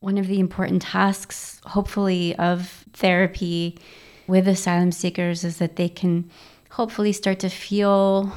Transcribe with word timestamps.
one 0.00 0.16
of 0.16 0.28
the 0.28 0.40
important 0.40 0.80
tasks, 0.80 1.60
hopefully, 1.66 2.34
of 2.36 2.86
therapy 2.94 3.78
with 4.26 4.48
asylum 4.48 4.90
seekers 4.90 5.44
is 5.44 5.58
that 5.58 5.76
they 5.76 5.90
can 5.90 6.30
hopefully 6.70 7.12
start 7.12 7.38
to 7.38 7.50
feel 7.50 8.32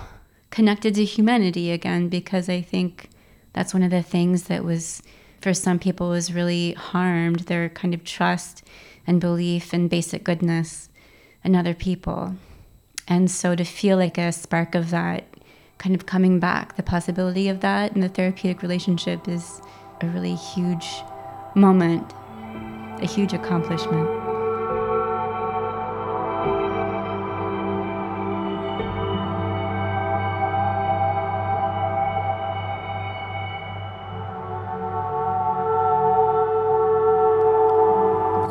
connected 0.49 0.93
to 0.93 1.05
humanity 1.05 1.71
again, 1.71 2.09
because 2.09 2.49
I 2.49 2.59
think 2.61 3.09
that's 3.53 3.73
one 3.73 3.83
of 3.83 3.91
the 3.91 4.03
things 4.03 4.43
that 4.43 4.65
was, 4.65 5.01
for 5.39 5.53
some 5.53 5.79
people, 5.79 6.09
was 6.09 6.33
really 6.33 6.73
harmed 6.73 7.41
their 7.41 7.69
kind 7.69 7.93
of 7.93 8.03
trust 8.03 8.63
and 9.07 9.21
belief 9.21 9.71
and 9.71 9.89
basic 9.89 10.25
goodness 10.25 10.89
in 11.45 11.55
other 11.55 11.73
people. 11.73 12.35
And 13.07 13.31
so 13.31 13.55
to 13.55 13.63
feel 13.63 13.97
like 13.97 14.17
a 14.17 14.33
spark 14.33 14.75
of 14.75 14.89
that 14.89 15.23
kind 15.77 15.95
of 15.95 16.05
coming 16.05 16.41
back, 16.41 16.75
the 16.75 16.83
possibility 16.83 17.47
of 17.47 17.61
that 17.61 17.93
in 17.93 18.01
the 18.01 18.09
therapeutic 18.09 18.61
relationship 18.61 19.29
is 19.29 19.61
a 20.01 20.07
really 20.07 20.35
huge 20.35 20.85
moment, 21.55 22.13
a 23.01 23.05
huge 23.05 23.33
accomplishment. 23.33 24.09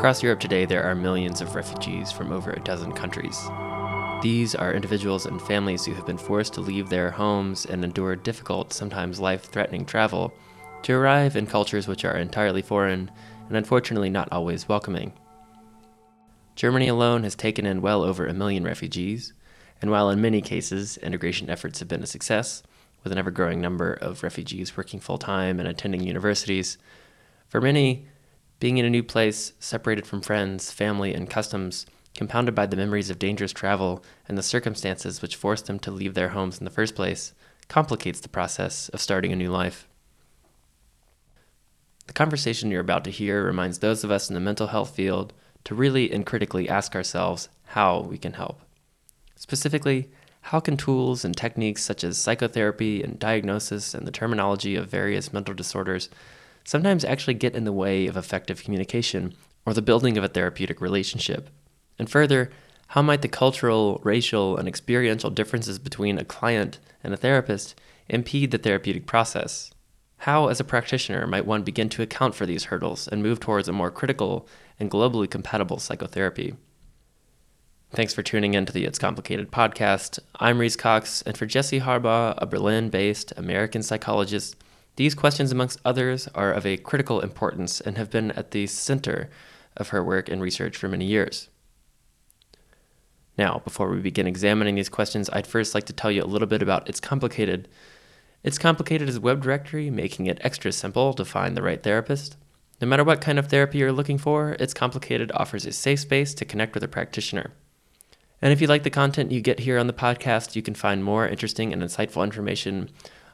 Across 0.02 0.23
Europe 0.24 0.41
today, 0.41 0.65
there 0.65 0.82
are 0.82 0.96
millions 0.96 1.41
of 1.41 1.55
refugees 1.55 2.10
from 2.10 2.32
over 2.32 2.51
a 2.51 2.60
dozen 2.60 2.93
countries. 2.93 3.41
These 4.21 4.55
are 4.55 4.74
individuals 4.74 5.27
and 5.27 5.41
families 5.41 5.84
who 5.84 5.95
have 5.95 6.07
been 6.07 6.19
forced 6.19 6.55
to 6.55 6.60
leave 6.60 6.88
their 6.88 7.10
homes 7.10 7.66
and 7.66 7.84
endure 7.84 8.16
difficult, 8.16 8.73
sometimes 8.73 9.21
life 9.21 9.45
threatening 9.45 9.84
travel 9.84 10.32
to 10.83 10.95
arrive 10.95 11.37
in 11.37 11.47
cultures 11.47 11.87
which 11.87 12.05
are 12.05 12.17
entirely 12.17 12.63
foreign 12.63 13.11
and 13.49 13.57
unfortunately 13.57 14.11
not 14.11 14.29
always 14.33 14.69
welcoming. 14.69 15.13
Germany 16.55 16.89
alone 16.89 17.23
has 17.23 17.35
taken 17.35 17.66
in 17.66 17.83
well 17.83 18.02
over 18.02 18.27
a 18.27 18.35
million 18.35 18.65
refugees, 18.65 19.33
and 19.80 19.91
while 19.91 20.11
in 20.11 20.21
many 20.21 20.41
cases 20.41 20.97
integration 20.99 21.49
efforts 21.49 21.79
have 21.79 21.89
been 21.89 22.02
a 22.02 22.07
success, 22.07 22.63
with 23.02 23.13
an 23.13 23.19
ever 23.19 23.30
growing 23.30 23.61
number 23.61 23.95
of 23.95 24.23
refugees 24.23 24.77
working 24.77 25.01
full 25.01 25.19
time 25.19 25.59
and 25.59 25.69
attending 25.69 26.02
universities, 26.02 26.79
for 27.49 27.61
many, 27.61 28.07
being 28.61 28.79
in 28.79 28.85
a 28.85 28.91
new 28.91 29.02
place, 29.02 29.52
separated 29.59 30.07
from 30.07 30.21
friends, 30.21 30.71
family, 30.71 31.13
and 31.13 31.29
customs, 31.29 31.85
compounded 32.15 32.55
by 32.55 32.67
the 32.67 32.77
memories 32.77 33.11
of 33.11 33.19
dangerous 33.19 33.52
travel 33.52 34.05
and 34.29 34.39
the 34.39 34.43
circumstances 34.43 35.21
which 35.21 35.37
forced 35.37 35.67
them 35.67 35.79
to 35.79 35.91
leave 35.91 36.15
their 36.15 36.29
homes 36.29 36.59
in 36.59 36.65
the 36.65 36.71
first 36.71 36.95
place, 36.95 37.35
complicates 37.69 38.21
the 38.21 38.29
process 38.29 38.89
of 38.91 39.01
starting 39.01 39.33
a 39.33 39.37
new 39.37 39.51
life. 39.51 39.89
The 42.13 42.18
conversation 42.18 42.71
you're 42.71 42.82
about 42.82 43.05
to 43.05 43.10
hear 43.10 43.43
reminds 43.43 43.79
those 43.79 44.05
of 44.05 44.10
us 44.10 44.29
in 44.29 44.35
the 44.35 44.41
mental 44.41 44.66
health 44.66 44.95
field 44.95 45.32
to 45.65 45.74
really 45.74 46.13
and 46.13 46.27
critically 46.27 46.68
ask 46.68 46.95
ourselves 46.95 47.49
how 47.68 48.01
we 48.01 48.18
can 48.18 48.35
help. 48.35 48.60
Specifically, 49.35 50.10
how 50.43 50.60
can 50.60 50.77
tools 50.77 51.24
and 51.24 51.35
techniques 51.35 51.83
such 51.83 52.05
as 52.05 52.18
psychotherapy 52.18 53.02
and 53.02 53.18
diagnosis 53.18 53.95
and 53.95 54.07
the 54.07 54.10
terminology 54.10 54.77
of 54.77 54.90
various 54.90 55.33
mental 55.33 55.55
disorders 55.55 56.10
sometimes 56.65 57.02
actually 57.02 57.33
get 57.33 57.57
in 57.57 57.65
the 57.65 57.73
way 57.73 58.07
of 58.07 58.18
effective 58.18 58.63
communication 58.63 59.33
or 59.65 59.73
the 59.73 59.80
building 59.80 60.18
of 60.18 60.24
a 60.24 60.29
therapeutic 60.29 60.83
relationship? 60.83 61.49
And 61.99 62.10
further, 62.10 62.51
how 62.88 63.01
might 63.01 63.23
the 63.23 63.29
cultural, 63.29 64.03
racial, 64.05 64.59
and 64.59 64.69
experiential 64.69 65.31
differences 65.31 65.78
between 65.78 66.19
a 66.19 66.27
client 66.27 66.78
and 67.03 67.15
a 67.15 67.16
therapist 67.16 67.75
impede 68.10 68.50
the 68.50 68.59
therapeutic 68.59 69.06
process? 69.06 69.72
How, 70.22 70.47
as 70.47 70.60
a 70.60 70.65
practitioner, 70.65 71.26
might 71.26 71.47
one 71.47 71.65
begin 71.65 71.88
to 71.88 72.03
account 72.03 72.37
for 72.37 72.47
these 72.47 72.66
hurdles 72.66 73.09
and 73.09 73.25
move 73.25 73.41
towards 73.41 73.66
a 73.66 73.72
more 73.72 73.91
critical 73.91 74.47
and 74.78 74.88
globally 74.88 75.28
compatible 75.28 75.81
psychotherapy? 75.81 76.54
Thanks 77.91 78.15
for 78.15 78.22
tuning 78.22 78.54
in 78.54 78.65
to 78.66 78.72
the 78.72 78.84
It's 78.84 79.00
Complicated 79.00 79.50
podcast. 79.50 80.21
I'm 80.37 80.61
Reese 80.61 80.77
Cox, 80.77 81.22
and 81.22 81.37
for 81.37 81.44
Jesse 81.44 81.81
Harbaugh, 81.81 82.34
a 82.38 82.47
Berlin 82.47 82.88
based 82.88 83.32
American 83.37 83.82
psychologist, 83.82 84.55
these 84.94 85.16
questions, 85.16 85.50
amongst 85.50 85.81
others, 85.84 86.28
are 86.37 86.53
of 86.53 86.65
a 86.65 86.77
critical 86.77 87.21
importance 87.21 87.81
and 87.81 87.99
have 87.99 88.09
been 88.09 88.31
at 88.31 88.53
the 88.53 88.69
center 88.69 89.28
of 89.77 89.88
her 89.88 90.05
work 90.05 90.28
and 90.28 90.41
research 90.41 90.77
for 90.77 90.87
many 90.87 91.06
years. 91.06 91.49
Now, 93.37 93.61
before 93.65 93.91
we 93.91 93.99
begin 93.99 94.28
examining 94.28 94.77
these 94.77 94.88
questions, 94.88 95.28
I'd 95.32 95.49
first 95.49 95.75
like 95.75 95.87
to 95.87 95.93
tell 95.93 96.12
you 96.12 96.22
a 96.22 96.31
little 96.31 96.47
bit 96.47 96.62
about 96.62 96.88
It's 96.88 97.00
Complicated. 97.00 97.66
It's 98.45 98.59
Complicated 98.59 99.09
is 99.09 99.17
a 99.17 99.21
web 99.21 99.41
directory, 99.41 99.89
making 99.89 100.27
it 100.27 100.39
extra 100.41 100.73
simple 100.73 101.15
to 101.15 101.25
find 101.25 101.57
the 101.57 101.63
right 101.63 101.81
therapist. 101.81 102.37
No 102.81 102.89
matter 102.89 103.05
what 103.05 103.21
kind 103.21 103.39
of 103.39 103.47
therapy 103.47 103.79
you're 103.79 103.93
looking 103.93 104.19
for, 104.19 104.57
It's 104.59 104.75
Complicated 104.75 105.31
offers 105.35 105.65
a 105.65 105.71
safe 105.73 106.01
space 106.01 106.35
to 106.35 106.45
connect 106.45 106.75
with 106.75 106.83
a 106.83 106.89
practitioner. 106.89 107.53
And 108.41 108.53
if 108.53 108.61
you 108.61 108.67
like 108.67 108.83
the 108.83 108.91
content 108.91 109.31
you 109.31 109.41
get 109.41 109.61
here 109.61 109.79
on 109.79 109.87
the 109.87 109.93
podcast, 109.93 110.57
you 110.57 110.63
can 110.63 110.75
find 110.75 111.05
more 111.05 111.29
interesting 111.29 111.73
and 111.73 111.81
insightful 111.81 112.25
information 112.25 112.91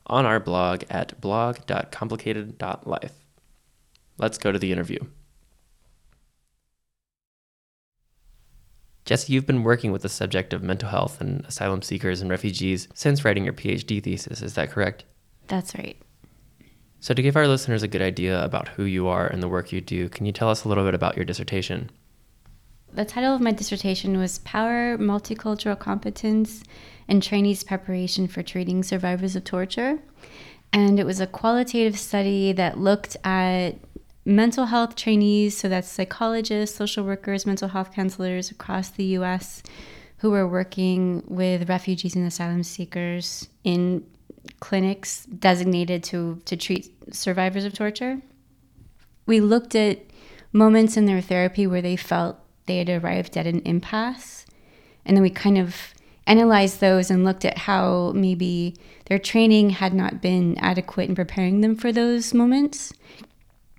on 0.07 0.27
our 0.27 0.39
blog 0.39 0.85
at 0.91 1.19
blog.complicated.life. 1.23 3.13
Let's 4.19 4.37
go 4.37 4.53
to 4.53 4.59
the 4.59 4.73
interview. 4.73 4.99
Jessie, 9.09 9.33
you've 9.33 9.47
been 9.47 9.63
working 9.63 9.91
with 9.91 10.03
the 10.03 10.09
subject 10.11 10.53
of 10.53 10.63
mental 10.63 10.91
health 10.91 11.19
and 11.23 11.43
asylum 11.47 11.81
seekers 11.81 12.21
and 12.21 12.31
refugees 12.31 12.89
since 12.93 13.25
writing 13.25 13.43
your 13.43 13.55
PhD 13.55 14.03
thesis. 14.03 14.43
Is 14.43 14.53
that 14.53 14.71
correct? 14.71 15.05
That's 15.47 15.75
right. 15.75 15.97
So, 17.01 17.15
to 17.15 17.23
give 17.23 17.35
our 17.35 17.49
listeners 17.49 17.83
a 17.83 17.89
good 17.89 18.03
idea 18.03 18.45
about 18.45 18.69
who 18.69 18.85
you 18.85 19.09
are 19.09 19.27
and 19.27 19.43
the 19.43 19.49
work 19.49 19.73
you 19.73 19.81
do, 19.81 20.11
can 20.11 20.27
you 20.27 20.33
tell 20.33 20.51
us 20.51 20.65
a 20.65 20.69
little 20.69 20.85
bit 20.85 20.93
about 20.93 21.17
your 21.17 21.25
dissertation? 21.25 21.91
The 22.93 23.07
title 23.07 23.35
of 23.35 23.41
my 23.41 23.53
dissertation 23.53 24.19
was 24.19 24.41
Power, 24.41 24.99
Multicultural 24.99 25.79
Competence, 25.79 26.63
and 27.09 27.23
Trainees 27.23 27.65
Preparation 27.65 28.29
for 28.29 28.43
Treating 28.43 28.83
Survivors 28.83 29.35
of 29.35 29.45
Torture. 29.45 30.01
And 30.71 31.01
it 31.01 31.07
was 31.07 31.19
a 31.19 31.27
qualitative 31.27 31.99
study 31.99 32.53
that 32.53 32.77
looked 32.77 33.17
at 33.25 33.77
mental 34.29 34.67
health 34.67 34.95
trainees, 34.95 35.57
so 35.57 35.71
that's 35.71 35.89
psychologists, 35.89 36.77
social 36.77 37.03
workers, 37.03 37.47
mental 37.47 37.69
health 37.69 37.93
counselors 37.95 38.51
across 38.51 38.91
the 38.91 39.05
US 39.05 39.63
who 40.19 40.31
were 40.31 40.47
working 40.47 41.23
with 41.27 41.69
refugees 41.69 42.15
and 42.15 42.27
asylum 42.27 42.63
seekers 42.63 43.49
in 43.65 44.05
clinics 44.61 45.25
designated 45.27 46.05
to, 46.05 46.43
to 46.45 46.57
treat 46.57 46.93
survivors 47.11 47.65
of 47.65 47.73
torture. 47.73 48.21
We 49.25 49.41
looked 49.41 49.75
at 49.75 50.01
moments 50.53 50.97
in 50.99 51.07
their 51.07 51.23
therapy 51.23 51.67
where 51.67 51.83
they 51.83 51.97
felt 51.97 52.39
they 52.67 52.79
had 52.79 52.91
arrived 52.91 53.37
at 53.39 53.47
an 53.47 53.63
impasse. 53.65 54.45
And 55.07 55.17
then 55.17 55.23
we 55.23 55.31
kind 55.31 55.57
of 55.57 55.95
analyzed 56.27 56.81
those 56.81 57.11
and 57.11 57.25
looked 57.25 57.47
at 57.47 57.57
how 57.57 58.13
maybe 58.15 58.77
their 59.07 59.19
training 59.19 59.71
had 59.71 59.95
not 59.95 60.21
been 60.21 60.59
adequate 60.59 61.09
in 61.09 61.15
preparing 61.15 61.63
them 61.63 61.75
for 61.75 61.93
those 61.93 62.35
moments 62.35 62.93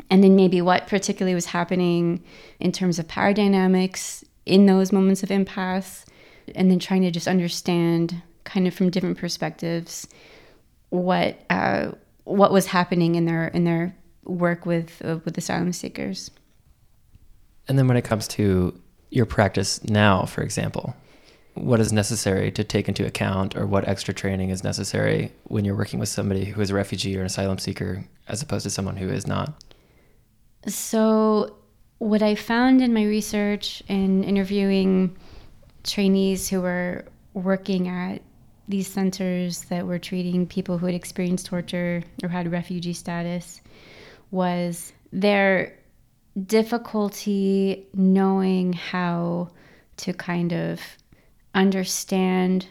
and 0.09 0.23
then 0.23 0.35
maybe 0.35 0.61
what 0.61 0.87
particularly 0.87 1.35
was 1.35 1.47
happening 1.47 2.23
in 2.59 2.71
terms 2.71 2.99
of 2.99 3.07
power 3.07 3.33
dynamics 3.33 4.23
in 4.45 4.65
those 4.65 4.91
moments 4.91 5.23
of 5.23 5.31
impasse, 5.31 6.05
and 6.55 6.71
then 6.71 6.79
trying 6.79 7.01
to 7.03 7.11
just 7.11 7.27
understand 7.27 8.21
kind 8.43 8.67
of 8.67 8.73
from 8.73 8.89
different 8.89 9.17
perspectives 9.17 10.07
what 10.89 11.39
uh, 11.49 11.91
what 12.23 12.51
was 12.51 12.67
happening 12.67 13.15
in 13.15 13.25
their 13.25 13.47
in 13.47 13.63
their 13.63 13.95
work 14.23 14.65
with 14.65 15.01
uh, 15.05 15.19
with 15.25 15.37
asylum 15.37 15.73
seekers. 15.73 16.31
And 17.67 17.77
then 17.77 17.87
when 17.87 17.97
it 17.97 18.03
comes 18.03 18.27
to 18.29 18.79
your 19.11 19.25
practice 19.25 19.83
now, 19.83 20.25
for 20.25 20.41
example, 20.41 20.95
what 21.53 21.79
is 21.79 21.91
necessary 21.91 22.51
to 22.51 22.63
take 22.63 22.87
into 22.87 23.05
account 23.05 23.55
or 23.55 23.67
what 23.67 23.87
extra 23.87 24.13
training 24.13 24.49
is 24.49 24.63
necessary 24.63 25.31
when 25.43 25.65
you're 25.65 25.75
working 25.75 25.99
with 25.99 26.09
somebody 26.09 26.45
who 26.45 26.61
is 26.61 26.71
a 26.71 26.75
refugee 26.75 27.15
or 27.15 27.21
an 27.21 27.25
asylum 27.25 27.57
seeker 27.57 28.05
as 28.27 28.41
opposed 28.41 28.63
to 28.63 28.69
someone 28.69 28.97
who 28.97 29.09
is 29.09 29.27
not? 29.27 29.53
So, 30.67 31.55
what 31.99 32.21
I 32.21 32.35
found 32.35 32.81
in 32.81 32.93
my 32.93 33.03
research 33.03 33.83
and 33.89 34.23
interviewing 34.23 35.17
trainees 35.83 36.49
who 36.49 36.61
were 36.61 37.05
working 37.33 37.87
at 37.87 38.21
these 38.67 38.87
centers 38.87 39.61
that 39.65 39.85
were 39.85 39.99
treating 39.99 40.45
people 40.45 40.77
who 40.77 40.85
had 40.85 40.95
experienced 40.95 41.47
torture 41.47 42.03
or 42.21 42.29
had 42.29 42.51
refugee 42.51 42.93
status 42.93 43.61
was 44.31 44.93
their 45.11 45.77
difficulty 46.45 47.87
knowing 47.93 48.73
how 48.73 49.49
to 49.97 50.13
kind 50.13 50.53
of 50.53 50.79
understand 51.55 52.67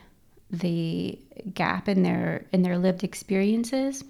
the 0.51 1.19
gap 1.53 1.89
in 1.89 2.03
their 2.03 2.47
in 2.53 2.63
their 2.63 2.79
lived 2.79 3.05
experiences 3.05 4.05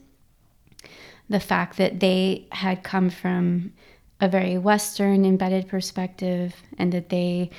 the 1.29 1.41
fact 1.41 1.77
that 1.77 2.01
they 2.01 2.47
had 2.53 2.83
come 2.83 3.11
from 3.11 3.73
a 4.21 4.29
very 4.29 4.59
Western 4.59 5.25
embedded 5.25 5.69
perspective 5.69 6.55
and 6.79 6.93
that 6.93 7.09
they 7.09 7.51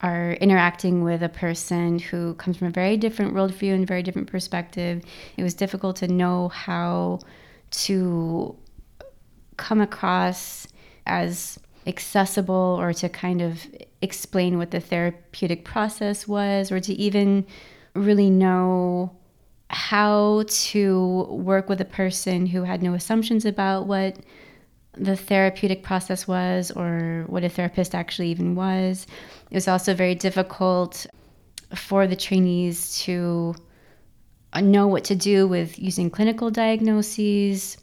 are 0.00 0.32
interacting 0.32 1.02
with 1.02 1.22
a 1.22 1.28
person 1.28 1.98
who 1.98 2.34
comes 2.34 2.58
from 2.58 2.68
a 2.68 2.70
very 2.70 2.96
different 2.96 3.34
worldview 3.34 3.74
and 3.74 3.86
very 3.86 4.02
different 4.02 4.30
perspective. 4.30 5.02
It 5.36 5.42
was 5.42 5.54
difficult 5.54 5.96
to 5.96 6.08
know 6.08 6.48
how 6.48 7.20
to 7.70 8.54
come 9.56 9.80
across 9.80 10.68
as 11.06 11.58
accessible 11.86 12.76
or 12.78 12.92
to 12.92 13.08
kind 13.08 13.40
of 13.40 13.66
explain 14.02 14.58
what 14.58 14.70
the 14.70 14.80
therapeutic 14.80 15.64
process 15.64 16.28
was 16.28 16.70
or 16.70 16.80
to 16.80 16.92
even 16.94 17.46
really 17.94 18.30
know 18.30 19.16
how 19.70 20.44
to 20.46 21.26
work 21.30 21.68
with 21.68 21.80
a 21.80 21.86
person 21.86 22.46
who 22.46 22.62
had 22.62 22.82
no 22.82 22.94
assumptions 22.94 23.44
about 23.44 23.86
what 23.86 24.18
the 24.92 25.16
therapeutic 25.16 25.82
process 25.82 26.28
was 26.28 26.70
or 26.70 27.24
what 27.26 27.44
a 27.44 27.48
therapist 27.48 27.94
actually 27.94 28.28
even 28.28 28.54
was. 28.54 29.06
It 29.50 29.54
was 29.54 29.68
also 29.68 29.94
very 29.94 30.14
difficult 30.14 31.06
for 31.74 32.06
the 32.06 32.16
trainees 32.16 32.98
to 33.00 33.54
know 34.56 34.86
what 34.86 35.04
to 35.04 35.16
do 35.16 35.48
with 35.48 35.78
using 35.78 36.10
clinical 36.10 36.50
diagnoses. 36.50 37.76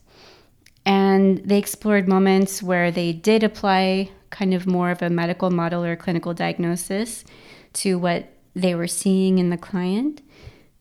And 0.85 1.39
they 1.39 1.57
explored 1.57 2.07
moments 2.07 2.63
where 2.63 2.91
they 2.91 3.11
did 3.11 3.43
apply 3.43 4.09
kind 4.29 4.53
of 4.53 4.65
more 4.65 4.91
of 4.91 5.01
a 5.01 5.09
medical 5.09 5.49
model 5.51 5.83
or 5.83 5.95
clinical 5.95 6.33
diagnosis 6.33 7.25
to 7.73 7.99
what 7.99 8.29
they 8.55 8.75
were 8.75 8.87
seeing 8.87 9.39
in 9.39 9.49
the 9.49 9.57
client 9.57 10.21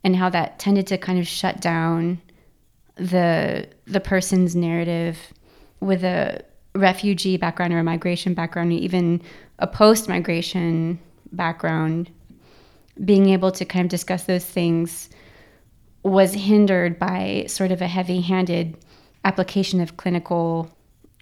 and 0.05 0.17
how 0.17 0.31
that 0.31 0.59
tended 0.59 0.87
to 0.89 0.99
kind 0.99 1.19
of 1.19 1.27
shut 1.27 1.61
down 1.61 2.21
the 2.97 3.69
the 3.87 4.01
person's 4.01 4.55
narrative 4.55 5.19
with 5.81 6.05
a 6.05 6.45
refugee 6.75 7.37
background 7.37 7.73
or 7.73 7.79
a 7.79 7.85
migration 7.85 8.35
background, 8.35 8.71
or 8.71 8.77
even 8.77 9.23
a 9.59 9.67
post 9.67 10.09
migration 10.09 10.99
background, 11.33 12.11
being 13.05 13.31
able 13.31 13.51
to 13.53 13.65
kind 13.65 13.85
of 13.85 13.91
discuss 13.91 14.25
those 14.25 14.45
things 14.45 15.11
was 16.03 16.33
hindered 16.33 16.99
by 16.99 17.45
sort 17.47 17.73
of 17.73 17.83
a 17.83 17.87
heavy 17.87 18.21
handed 18.21 18.77
application 19.25 19.81
of 19.81 19.97
clinical 19.97 20.71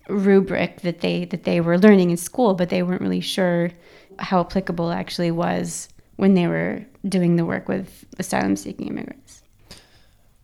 rubric 0.09 0.81
that 0.83 1.01
they 1.01 1.25
that 1.27 1.45
they 1.45 1.61
were 1.61 1.79
learning 1.79 2.11
in 2.11 2.17
school, 2.17 2.55
but 2.55 2.69
they 2.69 2.83
weren't 2.83 3.03
really 3.03 3.21
sure 3.21 3.71
how 4.19 4.41
applicable 4.41 4.91
actually 4.91 5.31
was 5.31 5.89
when 6.17 6.35
they 6.35 6.47
were 6.47 6.85
doing 7.09 7.37
the 7.37 7.45
work 7.45 7.69
with 7.69 8.05
asylum 8.19 8.57
seeking 8.57 8.89
immigrants. 8.89 9.43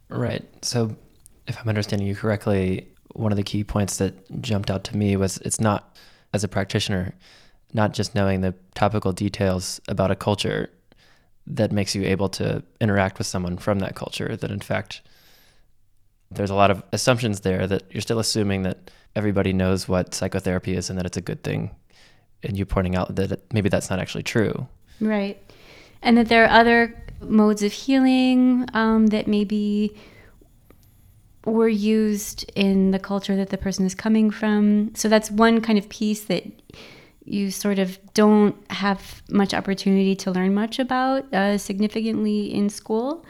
Right. 0.09 0.45
So 0.63 0.97
if 1.47 1.59
I'm 1.59 1.69
understanding 1.69 2.07
you 2.07 2.15
correctly, 2.15 2.89
one 3.15 3.33
of 3.33 3.37
the 3.37 3.43
key 3.43 3.65
points 3.65 3.99
that 3.99 4.41
jumped 4.41 4.71
out 4.71 4.85
to 4.85 4.97
me 4.97 5.17
was 5.17 5.39
it's 5.39 5.61
not 5.61 5.97
as 6.33 6.45
a 6.45 6.49
practitioner, 6.49 7.15
not 7.73 7.93
just 7.93 8.15
knowing 8.15 8.41
the 8.41 8.55
topical 8.75 9.13
details 9.13 9.81
about 9.89 10.11
a 10.11 10.17
culture 10.17 10.71
that 11.47 11.73
makes 11.73 11.95
you 11.95 12.03
able 12.05 12.29
to 12.31 12.63
interact 12.81 13.19
with 13.19 13.27
someone 13.27 13.59
from 13.59 13.81
that 13.81 13.95
culture, 13.95 14.37
that 14.37 14.51
in 14.51 14.61
fact 14.61 15.03
there's 16.31 16.51
a 16.51 16.55
lot 16.55 16.71
of 16.71 16.83
assumptions 16.93 17.41
there 17.41 17.67
that 17.67 17.85
you're 17.91 18.01
still 18.01 18.19
assuming 18.19 18.63
that 18.63 18.91
everybody 19.17 19.53
knows 19.53 19.89
what 19.89 20.15
psychotherapy 20.15 20.75
is 20.75 20.91
and 20.91 20.99
that 20.99 21.07
it's 21.07 21.17
a 21.17 21.23
good 21.23 21.43
thing 21.43 21.71
and 22.43 22.59
you 22.59 22.67
pointing 22.67 22.97
out 22.97 23.15
that 23.15 23.53
maybe 23.53 23.69
that's 23.69 23.91
not 23.91 23.99
actually 23.99 24.23
true 24.23 24.67
right 25.01 25.44
and 26.05 26.17
that 26.17 26.29
there 26.29 26.45
are 26.45 26.51
other 26.51 26.95
modes 27.21 27.63
of 27.63 27.73
healing 27.73 28.67
um, 28.75 29.09
that 29.09 29.27
maybe 29.27 29.97
were 31.45 31.69
used 31.69 32.51
in 32.55 32.91
the 32.93 32.99
culture 32.99 33.37
that 33.37 33.51
the 33.51 33.59
person 33.59 33.85
is 33.85 33.95
coming 33.95 34.31
from 34.31 34.95
so 34.95 35.09
that's 35.09 35.31
one 35.31 35.61
kind 35.61 35.79
of 35.79 35.89
piece 35.89 36.25
that 36.25 36.45
you 37.25 37.51
sort 37.51 37.79
of 37.79 37.99
don't 38.15 38.55
have 38.71 39.23
much 39.31 39.53
opportunity 39.53 40.15
to 40.15 40.31
learn 40.31 40.55
much 40.55 40.79
about 40.79 41.33
uh, 41.35 41.59
significantly 41.59 42.55
in 42.55 42.69
school 42.69 43.25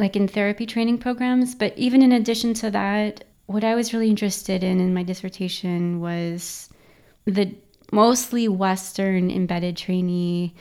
like 0.00 0.16
in 0.16 0.26
therapy 0.26 0.66
training 0.66 0.98
programs. 0.98 1.54
But 1.54 1.76
even 1.76 2.02
in 2.02 2.12
addition 2.12 2.54
to 2.54 2.70
that, 2.72 3.24
what 3.46 3.62
I 3.62 3.74
was 3.74 3.92
really 3.92 4.10
interested 4.10 4.64
in 4.64 4.80
in 4.80 4.94
my 4.94 5.02
dissertation 5.02 6.00
was 6.00 6.68
the 7.24 7.54
mostly 7.92 8.48
Western 8.48 9.30
embedded 9.30 9.76
trainee, 9.76 10.54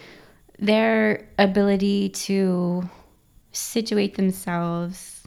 their 0.60 1.28
ability 1.38 2.10
to 2.10 2.88
situate 3.52 4.16
themselves 4.16 5.24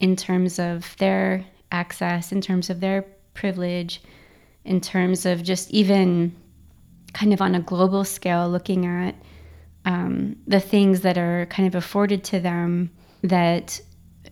in 0.00 0.16
terms 0.16 0.58
of 0.58 0.96
their 0.98 1.44
access, 1.72 2.32
in 2.32 2.40
terms 2.40 2.68
of 2.68 2.80
their 2.80 3.02
privilege, 3.34 4.02
in 4.64 4.80
terms 4.80 5.24
of 5.24 5.42
just 5.42 5.70
even 5.70 6.34
kind 7.12 7.32
of 7.32 7.40
on 7.40 7.54
a 7.54 7.60
global 7.60 8.04
scale, 8.04 8.48
looking 8.48 8.86
at 8.86 9.14
um, 9.84 10.36
the 10.46 10.60
things 10.60 11.02
that 11.02 11.16
are 11.18 11.46
kind 11.46 11.66
of 11.66 11.74
afforded 11.74 12.24
to 12.24 12.40
them 12.40 12.90
that 13.22 13.80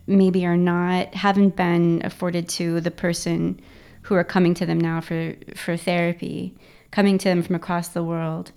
maybe 0.07 0.45
are 0.45 0.57
not 0.57 1.13
haven't 1.13 1.55
been 1.55 2.01
afforded 2.03 2.49
to 2.49 2.81
the 2.81 2.91
person 2.91 3.59
who 4.01 4.15
are 4.15 4.23
coming 4.23 4.53
to 4.53 4.65
them 4.65 4.79
now 4.79 4.99
for 4.99 5.35
for 5.55 5.77
therapy, 5.77 6.57
coming 6.91 7.17
to 7.17 7.29
them 7.29 7.41
from 7.41 7.55
across 7.55 7.89
the 7.89 8.03
world. 8.03 8.51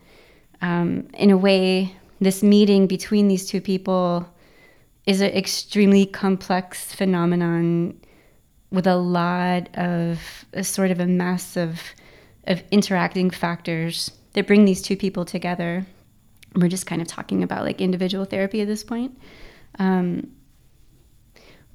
Um, 0.63 1.09
in 1.15 1.31
a 1.31 1.37
way, 1.37 1.95
this 2.21 2.43
meeting 2.43 2.87
between 2.87 3.29
these 3.29 3.47
two 3.47 3.61
people 3.61 4.27
is 5.07 5.21
an 5.21 5.31
extremely 5.31 6.07
complex 6.07 6.93
phenomenon 6.95 7.99
with 8.71 8.87
a 8.87 8.97
lot 8.97 9.69
of 9.77 10.45
a 10.53 10.65
sort 10.65 10.91
of 10.91 11.01
a 11.01 11.07
mess 11.07 11.57
of 11.57 11.81
of 12.47 12.63
interacting 12.71 13.31
factors 13.31 14.11
that 14.33 14.47
bring 14.47 14.65
these 14.65 14.83
two 14.83 14.97
people 14.97 15.25
together. 15.25 15.87
We're 16.55 16.69
just 16.69 16.87
kind 16.87 17.03
of 17.03 17.09
talking 17.09 17.43
about 17.43 17.65
like 17.65 17.81
individual 17.81 18.25
therapy 18.25 18.61
at 18.61 18.69
this 18.69 18.85
point. 18.85 19.19
Um, 19.79 20.31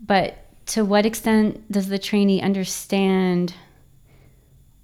but 0.01 0.45
to 0.67 0.85
what 0.85 1.05
extent 1.05 1.69
does 1.71 1.89
the 1.89 1.99
trainee 1.99 2.41
understand 2.41 3.53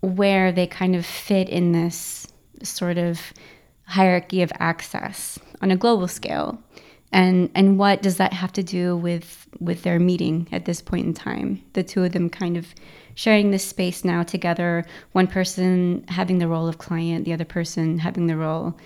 where 0.02 0.52
they 0.52 0.68
kind 0.68 0.96
of 0.96 1.06
fit 1.06 1.50
in 1.50 1.72
this 1.72 2.28
sort 2.64 2.98
of 2.98 3.22
hierarchy 3.88 4.42
of 4.42 4.52
access 4.60 5.40
on 5.62 5.72
a 5.72 5.78
global 5.78 6.08
scale? 6.08 6.60
And 7.12 7.50
and 7.56 7.80
what 7.80 8.02
does 8.02 8.18
that 8.18 8.34
have 8.34 8.52
to 8.54 8.64
do 8.64 8.96
with 8.96 9.48
with 9.60 9.84
their 9.84 10.00
meeting 10.00 10.48
at 10.52 10.66
this 10.66 10.82
point 10.82 11.08
in 11.08 11.14
time? 11.14 11.64
The 11.74 11.84
two 11.84 12.04
of 12.04 12.12
them 12.12 12.30
kind 12.30 12.58
of 12.58 12.68
sharing 13.16 13.50
this 13.50 13.66
space 13.66 14.06
now 14.06 14.24
together, 14.24 14.86
one 15.14 15.28
person 15.28 16.06
having 16.10 16.38
the 16.38 16.48
role 16.48 16.68
of 16.68 16.78
client, 16.78 17.26
the 17.26 17.34
other 17.34 17.46
person 17.46 17.98
having 18.00 18.28
the 18.28 18.38
role 18.38 18.78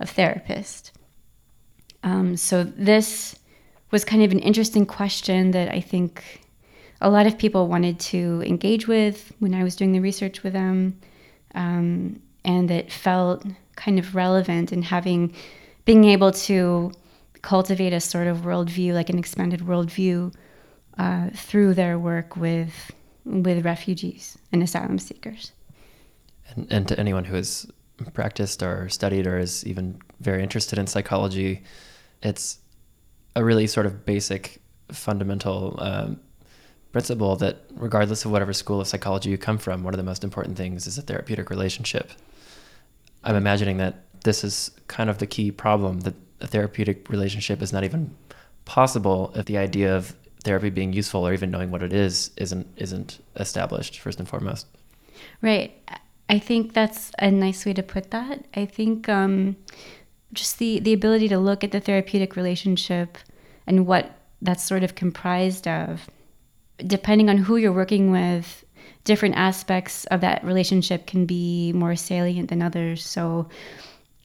of 0.00 0.10
therapist. 0.10 0.92
Um, 2.02 2.36
so 2.36 2.64
this 2.64 3.36
was 3.90 4.04
kind 4.04 4.22
of 4.22 4.32
an 4.32 4.38
interesting 4.40 4.86
question 4.86 5.52
that 5.52 5.72
I 5.72 5.80
think 5.80 6.42
a 7.00 7.10
lot 7.10 7.26
of 7.26 7.38
people 7.38 7.68
wanted 7.68 8.00
to 8.00 8.42
engage 8.44 8.88
with 8.88 9.32
when 9.38 9.54
I 9.54 9.62
was 9.62 9.76
doing 9.76 9.92
the 9.92 10.00
research 10.00 10.42
with 10.42 10.52
them, 10.52 10.98
um, 11.54 12.20
and 12.46 12.70
that 12.70 12.90
felt 12.90 13.44
kind 13.74 13.98
of 13.98 14.14
relevant 14.14 14.72
in 14.72 14.80
having 14.80 15.34
being 15.84 16.04
able 16.04 16.32
to 16.32 16.92
cultivate 17.42 17.92
a 17.92 18.00
sort 18.00 18.26
of 18.26 18.38
worldview, 18.38 18.94
like 18.94 19.10
an 19.10 19.18
expanded 19.18 19.60
worldview, 19.60 20.32
uh, 20.98 21.28
through 21.34 21.74
their 21.74 21.98
work 21.98 22.36
with 22.36 22.92
with 23.24 23.64
refugees 23.64 24.38
and 24.52 24.62
asylum 24.62 24.98
seekers. 24.98 25.52
And, 26.48 26.66
and 26.70 26.88
to 26.88 26.98
anyone 26.98 27.24
who 27.24 27.34
has 27.34 27.66
practiced 28.14 28.62
or 28.62 28.88
studied 28.88 29.26
or 29.26 29.38
is 29.38 29.66
even 29.66 30.00
very 30.20 30.42
interested 30.42 30.78
in 30.78 30.86
psychology, 30.86 31.64
it's 32.22 32.58
a 33.34 33.44
really 33.44 33.66
sort 33.66 33.86
of 33.86 34.06
basic, 34.06 34.60
fundamental 34.92 35.76
um, 35.80 36.20
principle 36.92 37.34
that 37.36 37.64
regardless 37.74 38.24
of 38.24 38.30
whatever 38.30 38.52
school 38.52 38.80
of 38.80 38.86
psychology 38.86 39.30
you 39.30 39.38
come 39.38 39.58
from, 39.58 39.82
one 39.82 39.92
of 39.92 39.98
the 39.98 40.04
most 40.04 40.22
important 40.22 40.56
things 40.56 40.86
is 40.86 40.96
a 40.96 41.02
therapeutic 41.02 41.50
relationship. 41.50 42.12
I'm 43.26 43.36
imagining 43.36 43.76
that 43.78 44.04
this 44.22 44.44
is 44.44 44.70
kind 44.86 45.10
of 45.10 45.18
the 45.18 45.26
key 45.26 45.50
problem 45.50 46.00
that 46.00 46.14
a 46.40 46.46
therapeutic 46.46 47.10
relationship 47.10 47.60
is 47.60 47.72
not 47.72 47.84
even 47.84 48.14
possible 48.64 49.32
if 49.34 49.46
the 49.46 49.58
idea 49.58 49.96
of 49.96 50.14
therapy 50.44 50.70
being 50.70 50.92
useful 50.92 51.26
or 51.26 51.32
even 51.32 51.50
knowing 51.50 51.70
what 51.70 51.82
it 51.82 51.92
is 51.92 52.30
isn't 52.36 52.66
isn't 52.76 53.18
established 53.36 53.98
first 53.98 54.18
and 54.20 54.28
foremost. 54.28 54.66
Right. 55.42 55.72
I 56.28 56.38
think 56.38 56.72
that's 56.72 57.10
a 57.18 57.30
nice 57.30 57.66
way 57.66 57.72
to 57.74 57.82
put 57.82 58.10
that. 58.10 58.44
I 58.54 58.64
think 58.64 59.08
um, 59.08 59.56
just 60.32 60.58
the 60.58 60.78
the 60.78 60.92
ability 60.92 61.28
to 61.28 61.38
look 61.38 61.64
at 61.64 61.72
the 61.72 61.80
therapeutic 61.80 62.36
relationship 62.36 63.18
and 63.66 63.86
what 63.86 64.12
that's 64.40 64.64
sort 64.64 64.84
of 64.84 64.94
comprised 64.94 65.66
of 65.66 66.08
depending 66.78 67.28
on 67.28 67.38
who 67.38 67.56
you're 67.56 67.72
working 67.72 68.10
with 68.10 68.64
different 69.06 69.36
aspects 69.36 70.04
of 70.06 70.20
that 70.20 70.44
relationship 70.44 71.06
can 71.06 71.24
be 71.24 71.72
more 71.72 71.96
salient 71.96 72.50
than 72.50 72.60
others. 72.60 73.02
So 73.04 73.48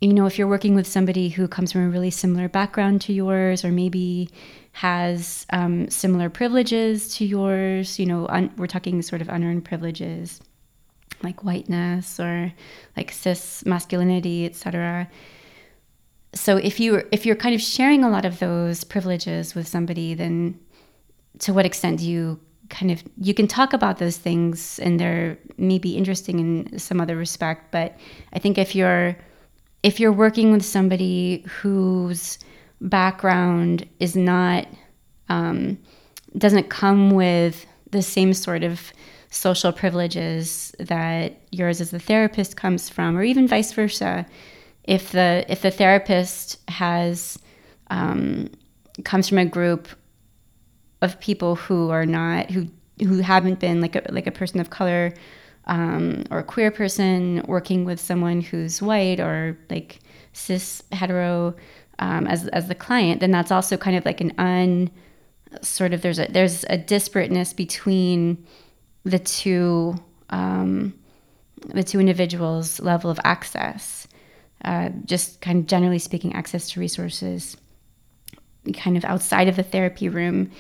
you 0.02 0.14
know 0.14 0.26
if 0.26 0.38
you're 0.38 0.48
working 0.48 0.74
with 0.76 0.88
somebody 0.88 1.30
who 1.30 1.48
comes 1.48 1.72
from 1.72 1.86
a 1.86 1.90
really 1.90 2.10
similar 2.10 2.50
background 2.50 3.00
to 3.02 3.14
yours 3.14 3.64
or 3.64 3.72
maybe 3.72 4.30
has 4.74 5.46
um, 5.52 5.90
similar 5.90 6.30
privileges 6.30 7.16
to 7.16 7.26
yours 7.26 8.00
you 8.00 8.06
know 8.08 8.28
un- 8.28 8.52
we're 8.58 8.68
talking 8.68 9.02
sort 9.02 9.22
of 9.22 9.30
unearned 9.30 9.64
privileges 9.64 10.42
like 11.22 11.44
whiteness 11.44 12.20
or 12.20 12.52
like 12.98 13.12
cis 13.12 13.64
masculinity 13.66 14.46
etc 14.46 15.08
so 16.34 16.58
if 16.58 16.80
you 16.80 17.04
if 17.12 17.26
you're 17.26 17.36
kind 17.36 17.54
of 17.54 17.62
sharing 17.62 18.04
a 18.04 18.10
lot 18.10 18.26
of 18.26 18.40
those 18.40 18.84
privileges 18.84 19.54
with 19.54 19.68
somebody 19.68 20.16
then 20.16 20.60
to 21.38 21.54
what 21.54 21.66
extent 21.66 22.00
do 22.00 22.10
you 22.10 22.40
kind 22.72 22.92
of 22.92 23.04
you 23.18 23.34
can 23.34 23.48
talk 23.48 23.74
about 23.74 24.00
those 24.00 24.18
things 24.18 24.80
and 24.80 25.00
they're 25.00 25.38
maybe 25.58 25.96
interesting 25.96 26.40
in 26.40 26.80
some 26.80 27.00
other 27.00 27.16
respect 27.16 27.70
but 27.72 27.98
i 28.34 28.40
think 28.40 28.58
if 28.58 28.74
you're 28.74 29.16
if 29.84 30.00
you're 30.00 30.12
working 30.12 30.52
with 30.52 30.64
somebody 30.64 31.44
whose 31.48 32.40
background 32.80 33.88
is 34.00 34.16
not 34.16 34.68
um, 35.30 35.78
doesn't 36.38 36.70
come 36.70 37.12
with 37.12 37.66
the 37.92 38.02
same 38.02 38.34
sort 38.34 38.64
of 38.64 38.92
social 39.30 39.72
privileges 39.72 40.74
that 40.80 41.42
yours 41.52 41.80
as 41.80 41.92
the 41.92 42.00
therapist 42.00 42.58
comes 42.58 42.90
from 42.90 43.18
or 43.18 43.24
even 43.24 43.48
vice 43.48 43.72
versa 43.72 44.26
if 44.86 45.12
the 45.12 45.46
if 45.48 45.62
the 45.62 45.72
therapist 45.72 46.58
has 46.70 47.38
um, 47.90 48.50
comes 49.04 49.30
from 49.30 49.38
a 49.38 49.46
group 49.46 49.88
of 51.02 51.20
people 51.20 51.56
who 51.56 51.90
are 51.90 52.06
not 52.06 52.50
who 52.52 52.68
who 53.00 53.20
haven't 53.20 53.60
been 53.60 53.82
like 53.82 53.96
a 53.96 54.04
like 54.10 54.28
a 54.28 54.32
person 54.32 54.60
of 54.60 54.70
color 54.70 55.14
um, 55.66 56.24
or 56.32 56.40
a 56.40 56.44
queer 56.44 56.72
person 56.72 57.44
working 57.48 57.86
with 57.86 58.00
someone 58.00 58.42
who's 58.42 58.82
white 58.82 59.20
or 59.20 59.58
like 59.70 60.00
cis 60.34 60.84
hetero 60.92 61.56
um, 62.00 62.28
as 62.28 62.48
as 62.50 62.68
the 62.68 62.76
client, 62.76 63.20
then 63.20 63.32
that's 63.32 63.52
also 63.52 63.78
kind 63.78 63.96
of 63.96 64.06
like 64.06 64.22
an 64.22 64.34
un 64.38 64.90
sort 65.62 65.94
of 65.94 66.02
there's 66.02 66.20
a 66.20 66.28
there's 66.30 66.64
a 66.66 66.78
disparateness 66.78 67.56
between 67.56 68.44
the 69.04 69.20
two 69.20 69.96
um, 70.30 70.94
the 71.68 71.84
two 71.84 72.00
individuals' 72.00 72.80
level 72.80 73.10
of 73.10 73.20
access. 73.24 74.08
Uh, 74.64 74.90
just 75.06 75.42
kind 75.42 75.60
of 75.60 75.66
generally 75.66 75.98
speaking, 75.98 76.34
access 76.34 76.70
to 76.70 76.80
resources, 76.80 77.58
kind 78.76 78.96
of 78.96 79.04
outside 79.06 79.48
of 79.48 79.56
the 79.56 79.64
therapy 79.64 80.08
room, 80.08 80.52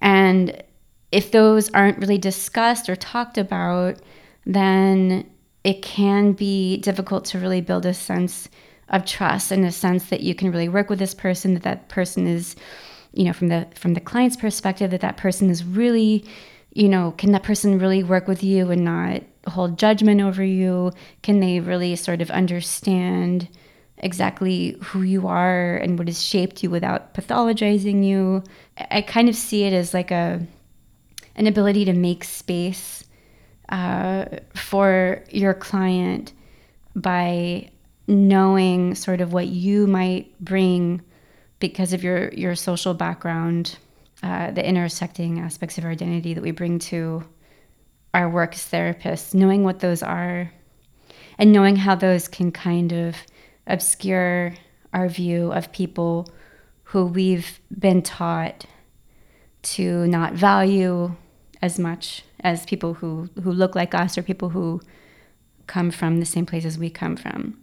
and 0.00 0.62
if 1.10 1.30
those 1.30 1.70
aren't 1.70 1.98
really 1.98 2.18
discussed 2.18 2.88
or 2.88 2.96
talked 2.96 3.38
about, 3.38 3.96
then 4.44 5.28
it 5.64 5.82
can 5.82 6.32
be 6.32 6.78
difficult 6.78 7.24
to 7.26 7.38
really 7.38 7.60
build 7.60 7.86
a 7.86 7.94
sense 7.94 8.48
of 8.90 9.04
trust 9.04 9.50
and 9.50 9.64
a 9.64 9.72
sense 9.72 10.08
that 10.08 10.20
you 10.20 10.34
can 10.34 10.50
really 10.50 10.68
work 10.68 10.88
with 10.88 10.98
this 10.98 11.14
person, 11.14 11.54
that 11.54 11.62
that 11.62 11.88
person 11.88 12.26
is, 12.26 12.56
you 13.12 13.24
know, 13.24 13.32
from 13.32 13.48
the 13.48 13.66
from 13.74 13.94
the 13.94 14.00
client's 14.00 14.36
perspective, 14.36 14.90
that 14.90 15.00
that 15.00 15.16
person 15.16 15.50
is 15.50 15.64
really, 15.64 16.24
you 16.72 16.88
know, 16.88 17.12
can 17.12 17.32
that 17.32 17.42
person 17.42 17.78
really 17.78 18.02
work 18.02 18.28
with 18.28 18.42
you 18.42 18.70
and 18.70 18.84
not 18.84 19.22
hold 19.46 19.78
judgment 19.78 20.20
over 20.20 20.42
you? 20.42 20.92
Can 21.22 21.40
they 21.40 21.60
really 21.60 21.96
sort 21.96 22.20
of 22.22 22.30
understand? 22.30 23.48
Exactly 24.00 24.76
who 24.82 25.02
you 25.02 25.26
are 25.26 25.76
and 25.76 25.98
what 25.98 26.08
has 26.08 26.22
shaped 26.22 26.62
you 26.62 26.70
without 26.70 27.14
pathologizing 27.14 28.04
you. 28.04 28.42
I 28.90 29.02
kind 29.02 29.28
of 29.28 29.34
see 29.34 29.64
it 29.64 29.72
as 29.72 29.94
like 29.94 30.10
a 30.10 30.46
an 31.36 31.46
ability 31.46 31.84
to 31.84 31.92
make 31.92 32.24
space 32.24 33.04
uh, 33.68 34.24
for 34.54 35.22
your 35.30 35.54
client 35.54 36.32
by 36.96 37.70
knowing 38.08 38.94
sort 38.94 39.20
of 39.20 39.32
what 39.32 39.46
you 39.46 39.86
might 39.86 40.38
bring 40.40 41.00
because 41.60 41.92
of 41.92 42.02
your 42.02 42.28
your 42.30 42.54
social 42.54 42.94
background, 42.94 43.78
uh, 44.22 44.50
the 44.50 44.66
intersecting 44.66 45.40
aspects 45.40 45.78
of 45.78 45.84
our 45.84 45.90
identity 45.90 46.34
that 46.34 46.42
we 46.42 46.50
bring 46.50 46.78
to 46.78 47.24
our 48.14 48.28
work 48.28 48.54
as 48.54 48.60
therapists, 48.62 49.34
knowing 49.34 49.64
what 49.64 49.80
those 49.80 50.02
are, 50.02 50.50
and 51.38 51.52
knowing 51.52 51.76
how 51.76 51.94
those 51.94 52.26
can 52.26 52.50
kind 52.50 52.92
of 52.92 53.16
obscure 53.68 54.54
our 54.92 55.08
view 55.08 55.52
of 55.52 55.70
people 55.72 56.28
who 56.84 57.06
we've 57.06 57.60
been 57.78 58.02
taught 58.02 58.64
to 59.62 60.06
not 60.06 60.32
value 60.32 61.14
as 61.60 61.78
much 61.78 62.22
as 62.40 62.64
people 62.64 62.94
who, 62.94 63.28
who 63.42 63.52
look 63.52 63.74
like 63.74 63.94
us 63.94 64.16
or 64.16 64.22
people 64.22 64.48
who 64.48 64.80
come 65.66 65.90
from 65.90 66.18
the 66.18 66.26
same 66.26 66.46
places 66.46 66.78
we 66.78 66.88
come 66.88 67.16
from. 67.16 67.58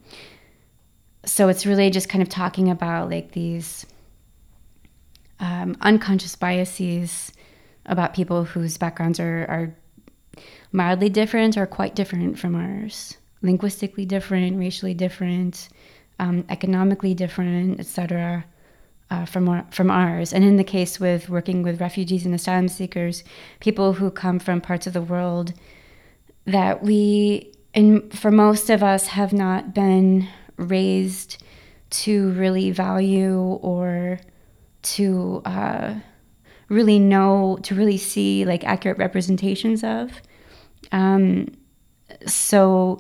So 1.26 1.50
it's 1.50 1.66
really 1.66 1.90
just 1.90 2.08
kind 2.08 2.22
of 2.22 2.30
talking 2.30 2.70
about 2.70 3.10
like 3.10 3.32
these 3.32 3.86
um, 5.40 5.76
unconscious 5.82 6.36
biases 6.36 7.32
about 7.88 8.14
people 8.14 8.44
whose 8.44 8.78
backgrounds 8.78 9.20
are, 9.20 9.46
are 9.50 9.76
mildly 10.72 11.10
different 11.10 11.58
or 11.58 11.66
quite 11.66 11.96
different 11.96 12.38
from 12.38 12.56
ours, 12.56 13.18
linguistically 13.42 14.06
different, 14.06 14.58
racially 14.58 14.94
different, 14.94 15.70
um, 16.19 16.45
economically 16.50 17.13
different, 17.13 17.79
etc 17.79 18.45
uh, 19.10 19.25
from 19.25 19.48
our, 19.48 19.65
from 19.72 19.91
ours. 19.91 20.34
And 20.34 20.43
in 20.43 20.57
the 20.57 20.63
case 20.63 21.00
with 21.00 21.29
working 21.29 21.63
with 21.63 21.79
refugees 21.79 22.25
and 22.25 22.34
asylum 22.34 22.67
seekers, 22.67 23.24
people 23.60 23.93
who 23.93 24.10
come 24.10 24.39
from 24.39 24.62
parts 24.62 24.88
of 24.88 24.93
the 24.93 25.01
world 25.01 25.53
that 26.45 26.84
we, 26.84 27.51
and 27.74 28.12
for 28.17 28.31
most 28.31 28.69
of 28.69 28.84
us, 28.84 29.07
have 29.07 29.34
not 29.34 29.74
been 29.74 30.27
raised 30.57 31.43
to 31.89 32.31
really 32.31 32.72
value 32.72 33.39
or 33.39 34.19
to 34.81 35.41
uh, 35.45 35.95
really 36.69 37.00
know, 37.00 37.60
to 37.63 37.75
really 37.75 37.98
see 37.98 38.45
like 38.45 38.63
accurate 38.63 38.98
representations 38.98 39.84
of. 39.84 40.12
Um, 40.91 41.55
so 42.27 43.00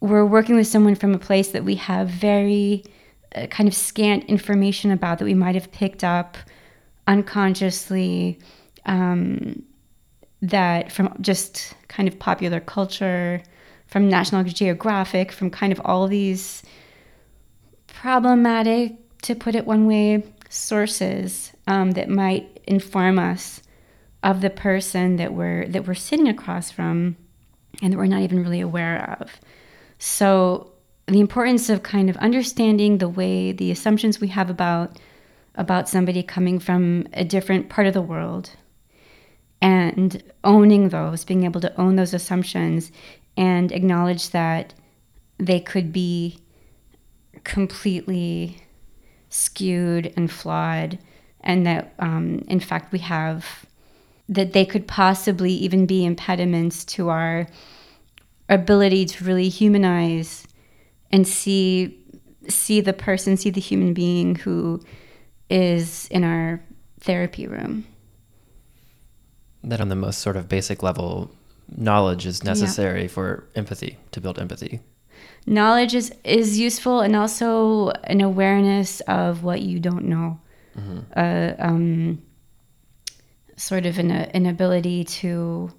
we're 0.00 0.24
working 0.24 0.56
with 0.56 0.66
someone 0.66 0.94
from 0.94 1.14
a 1.14 1.18
place 1.18 1.48
that 1.48 1.64
we 1.64 1.74
have 1.76 2.08
very 2.08 2.84
uh, 3.34 3.46
kind 3.46 3.68
of 3.68 3.74
scant 3.74 4.24
information 4.24 4.90
about 4.90 5.18
that 5.18 5.24
we 5.24 5.34
might 5.34 5.54
have 5.54 5.70
picked 5.72 6.04
up 6.04 6.36
unconsciously 7.06 8.38
um, 8.86 9.62
that 10.42 10.92
from 10.92 11.14
just 11.20 11.74
kind 11.88 12.08
of 12.08 12.18
popular 12.18 12.60
culture, 12.60 13.42
from 13.86 14.08
National 14.08 14.44
Geographic, 14.44 15.32
from 15.32 15.50
kind 15.50 15.72
of 15.72 15.80
all 15.84 16.08
these 16.08 16.62
problematic, 17.86 18.96
to 19.22 19.34
put 19.34 19.54
it 19.54 19.66
one 19.66 19.86
way, 19.86 20.22
sources 20.48 21.52
um, 21.66 21.92
that 21.92 22.08
might 22.08 22.60
inform 22.66 23.18
us 23.18 23.62
of 24.22 24.40
the 24.40 24.50
person 24.50 25.16
that 25.16 25.32
we're 25.32 25.66
that 25.68 25.86
we're 25.86 25.94
sitting 25.94 26.28
across 26.28 26.70
from 26.70 27.16
and 27.82 27.92
that 27.92 27.96
we're 27.96 28.06
not 28.06 28.22
even 28.22 28.42
really 28.42 28.60
aware 28.60 29.16
of. 29.20 29.30
So 29.98 30.72
the 31.06 31.20
importance 31.20 31.70
of 31.70 31.82
kind 31.82 32.10
of 32.10 32.16
understanding 32.16 32.98
the 32.98 33.08
way 33.08 33.52
the 33.52 33.70
assumptions 33.70 34.20
we 34.20 34.28
have 34.28 34.50
about 34.50 34.98
about 35.54 35.88
somebody 35.88 36.22
coming 36.22 36.58
from 36.58 37.06
a 37.14 37.24
different 37.24 37.68
part 37.70 37.86
of 37.86 37.94
the 37.94 38.02
world 38.02 38.50
and 39.62 40.22
owning 40.44 40.90
those 40.90 41.24
being 41.24 41.44
able 41.44 41.60
to 41.60 41.80
own 41.80 41.96
those 41.96 42.12
assumptions 42.12 42.92
and 43.36 43.72
acknowledge 43.72 44.30
that 44.30 44.74
they 45.38 45.60
could 45.60 45.92
be 45.92 46.38
completely 47.44 48.60
skewed 49.30 50.12
and 50.16 50.30
flawed 50.30 50.98
and 51.40 51.66
that 51.66 51.94
um, 51.98 52.44
in 52.48 52.60
fact 52.60 52.92
we 52.92 52.98
have 52.98 53.64
that 54.28 54.52
they 54.52 54.66
could 54.66 54.86
possibly 54.86 55.52
even 55.52 55.86
be 55.86 56.04
impediments 56.04 56.84
to 56.84 57.08
our 57.08 57.46
ability 58.48 59.06
to 59.06 59.24
really 59.24 59.48
humanize 59.48 60.46
and 61.10 61.26
see 61.26 61.98
see 62.48 62.80
the 62.80 62.92
person, 62.92 63.36
see 63.36 63.50
the 63.50 63.60
human 63.60 63.92
being 63.92 64.36
who 64.36 64.80
is 65.50 66.06
in 66.08 66.24
our 66.24 66.62
therapy 67.00 67.46
room. 67.46 67.84
That 69.64 69.80
on 69.80 69.88
the 69.88 69.96
most 69.96 70.20
sort 70.20 70.36
of 70.36 70.48
basic 70.48 70.82
level, 70.82 71.30
knowledge 71.76 72.26
is 72.26 72.44
necessary 72.44 73.02
yeah. 73.02 73.08
for 73.08 73.48
empathy 73.56 73.98
to 74.12 74.20
build 74.20 74.38
empathy. 74.38 74.80
Knowledge 75.46 75.94
is 75.94 76.12
is 76.24 76.58
useful, 76.58 77.00
and 77.00 77.16
also 77.16 77.90
an 78.04 78.20
awareness 78.20 79.00
of 79.02 79.42
what 79.42 79.62
you 79.62 79.80
don't 79.80 80.04
know. 80.04 80.40
Mm-hmm. 80.76 80.98
Uh, 81.16 81.52
um, 81.58 82.22
sort 83.56 83.86
of 83.86 83.98
an, 83.98 84.10
an 84.10 84.44
ability 84.46 85.04
to 85.04 85.72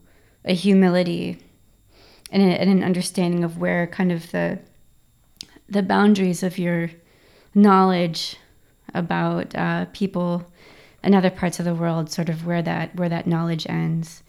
a 0.43 0.53
humility 0.53 1.37
and, 2.31 2.41
a, 2.41 2.45
and 2.45 2.69
an 2.69 2.83
understanding 2.83 3.43
of 3.43 3.57
where 3.57 3.87
kind 3.87 4.11
of 4.11 4.31
the 4.31 4.59
the 5.69 5.83
boundaries 5.83 6.43
of 6.43 6.57
your 6.57 6.89
knowledge 7.53 8.37
about 8.93 9.53
uh, 9.55 9.85
people 9.91 10.45
and 11.03 11.13
other 11.13 11.29
parts 11.29 11.59
of 11.59 11.65
the 11.65 11.75
world, 11.75 12.09
sort 12.09 12.29
of 12.29 12.45
where 12.45 12.61
that 12.61 12.95
where 12.95 13.09
that 13.09 13.27
knowledge 13.27 13.67
ends. 13.67 14.23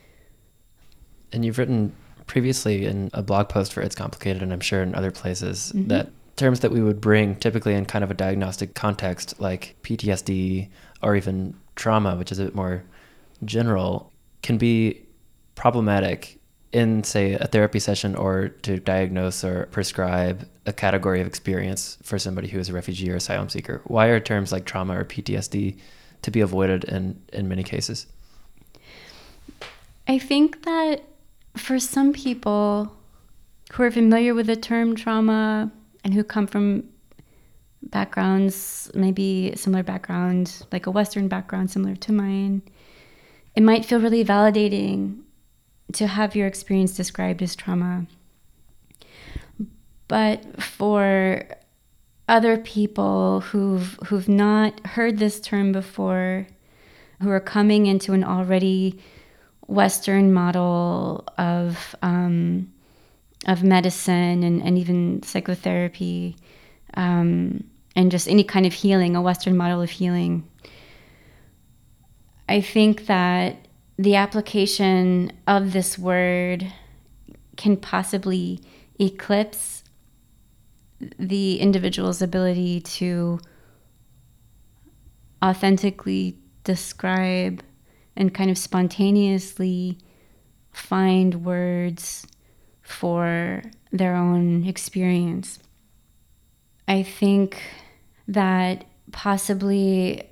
And 1.33 1.45
you've 1.45 1.59
written 1.59 1.95
previously 2.26 2.87
in 2.87 3.11
a 3.14 3.23
blog 3.23 3.49
post 3.49 3.73
for 3.73 3.81
It's 3.81 3.95
Complicated, 3.95 4.43
and 4.43 4.52
I'm 4.52 4.61
sure 4.61 4.83
in 4.83 4.95
other 4.95 5.11
places 5.11 5.73
mm-hmm. 5.75 5.88
that 5.88 6.11
terms 6.37 6.61
that 6.61 6.71
we 6.71 6.81
would 6.81 7.00
bring 7.00 7.37
typically 7.37 7.75
in 7.75 7.85
kind 7.85 8.05
of 8.05 8.11
a 8.11 8.14
diagnostic 8.14 8.75
context, 8.75 9.40
like 9.40 9.76
PTSD 9.83 10.69
or 11.02 11.17
even 11.17 11.55
trauma, 11.76 12.17
which 12.17 12.33
is 12.33 12.38
a 12.38 12.45
bit 12.45 12.55
more 12.55 12.85
general, 13.45 14.12
can 14.43 14.57
be 14.57 15.02
problematic 15.55 16.38
in 16.73 17.03
say 17.03 17.33
a 17.33 17.47
therapy 17.47 17.79
session 17.79 18.15
or 18.15 18.49
to 18.49 18.79
diagnose 18.79 19.43
or 19.43 19.67
prescribe 19.67 20.47
a 20.67 20.73
category 20.73 21.21
of 21.21 21.27
experience 21.27 21.97
for 22.03 22.19
somebody 22.19 22.49
who 22.49 22.59
is 22.59 22.69
a 22.69 22.73
refugee 22.73 23.11
or 23.11 23.17
asylum 23.17 23.49
seeker 23.49 23.81
why 23.85 24.07
are 24.09 24.21
terms 24.21 24.53
like 24.53 24.67
trauma 24.67 24.99
or 24.99 25.05
ptsd 25.05 25.79
to 26.23 26.31
be 26.31 26.41
avoided 26.41 26.85
in 26.85 27.21
in 27.33 27.49
many 27.49 27.63
cases? 27.63 28.07
I 30.07 30.19
think 30.19 30.65
that 30.65 31.03
for 31.57 31.79
some 31.79 32.13
people 32.13 32.93
who 33.73 33.83
are 33.83 33.91
familiar 33.91 34.35
with 34.35 34.47
the 34.47 34.57
term 34.57 34.97
trauma 34.97 35.71
and 36.05 36.15
who 36.15 36.25
come 36.25 36.47
from 36.47 36.85
backgrounds, 37.83 38.91
maybe 38.95 39.53
similar 39.55 39.83
background, 39.83 40.65
like 40.73 40.87
a 40.87 40.91
Western 40.91 41.29
background 41.29 41.71
similar 41.71 41.95
to 41.97 42.13
mine, 42.13 42.63
it 43.55 43.63
might 43.63 43.85
feel 43.85 44.01
really 44.01 44.25
validating 44.25 45.21
to 45.92 46.07
have 46.07 46.37
your 46.37 46.47
experience 46.47 46.95
described 46.97 47.42
as 47.42 47.57
trauma. 47.57 48.07
But 50.07 50.62
for 50.62 51.45
other 52.28 52.59
people 52.59 53.40
who've 53.40 53.99
who've 54.07 54.28
not 54.28 54.87
heard 54.87 55.18
this 55.18 55.40
term 55.40 55.73
before, 55.73 56.47
who 57.23 57.30
are 57.30 57.40
coming 57.40 57.87
into 57.87 58.12
an 58.12 58.25
already 58.25 58.99
Western 59.66 60.33
model 60.33 61.25
of 61.37 61.95
um, 62.02 62.73
of 63.47 63.62
medicine 63.62 64.42
and, 64.42 64.62
and 64.62 64.78
even 64.78 65.23
psychotherapy, 65.23 66.37
um, 66.95 67.64
and 67.95 68.11
just 68.11 68.28
any 68.28 68.45
kind 68.45 68.66
of 68.66 68.73
healing, 68.73 69.16
a 69.16 69.23
Western 69.23 69.57
model 69.57 69.80
of 69.83 69.90
healing. 69.90 70.49
I 72.49 72.62
think 72.62 73.07
that 73.07 73.68
the 73.99 74.14
application 74.14 75.33
of 75.49 75.73
this 75.73 75.99
word 75.99 76.73
can 77.57 77.76
possibly 77.76 78.61
eclipse 79.00 79.83
the 81.19 81.59
individual's 81.59 82.23
ability 82.23 82.81
to 82.81 83.40
authentically 85.43 86.37
describe 86.62 87.62
and 88.17 88.33
kind 88.33 88.50
of 88.50 88.59
spontaneously 88.59 89.99
find 90.73 91.45
words 91.45 92.26
for 92.83 93.62
their 93.93 94.14
own 94.14 94.64
experience. 94.64 95.59
I 96.87 97.02
think 97.02 97.61
that 98.28 98.85
possibly 99.11 100.28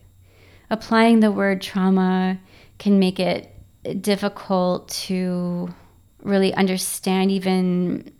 applying 0.70 1.20
the 1.20 1.32
word 1.32 1.62
trauma 1.62 2.38
can 2.78 2.98
make 2.98 3.18
it 3.18 3.55
difficult 3.94 4.88
to 4.88 5.74
really 6.22 6.52
understand 6.54 7.30
even 7.30 8.12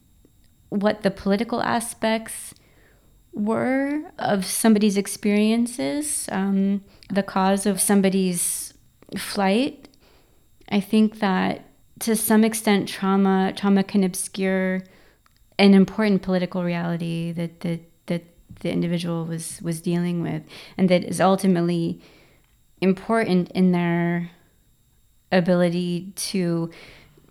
what 0.69 1.03
the 1.03 1.11
political 1.11 1.63
aspects 1.63 2.55
were 3.33 4.03
of 4.19 4.45
somebody's 4.47 4.97
experiences, 4.97 6.29
um, 6.33 6.83
the 7.11 7.23
cause 7.23 7.67
of 7.67 7.81
somebody's 7.81 8.73
flight. 9.17 9.89
I 10.71 10.81
think 10.81 11.21
that 11.21 11.65
to 12.01 12.17
some 12.17 12.45
extent, 12.45 12.89
trauma 12.89 13.53
trauma 13.55 13.85
can 13.85 14.05
obscure 14.05 14.83
an 15.59 15.75
important 15.75 16.23
political 16.23 16.65
reality 16.65 17.33
that 17.33 17.61
that 17.61 17.81
that 18.07 18.25
the 18.61 18.71
individual 18.71 19.25
was 19.25 19.61
was 19.63 19.81
dealing 19.81 20.23
with, 20.23 20.43
and 20.77 20.89
that 20.89 21.05
is 21.05 21.21
ultimately 21.21 22.01
important 22.81 23.51
in 23.53 23.73
their 23.73 24.31
ability 25.33 26.13
to 26.17 26.71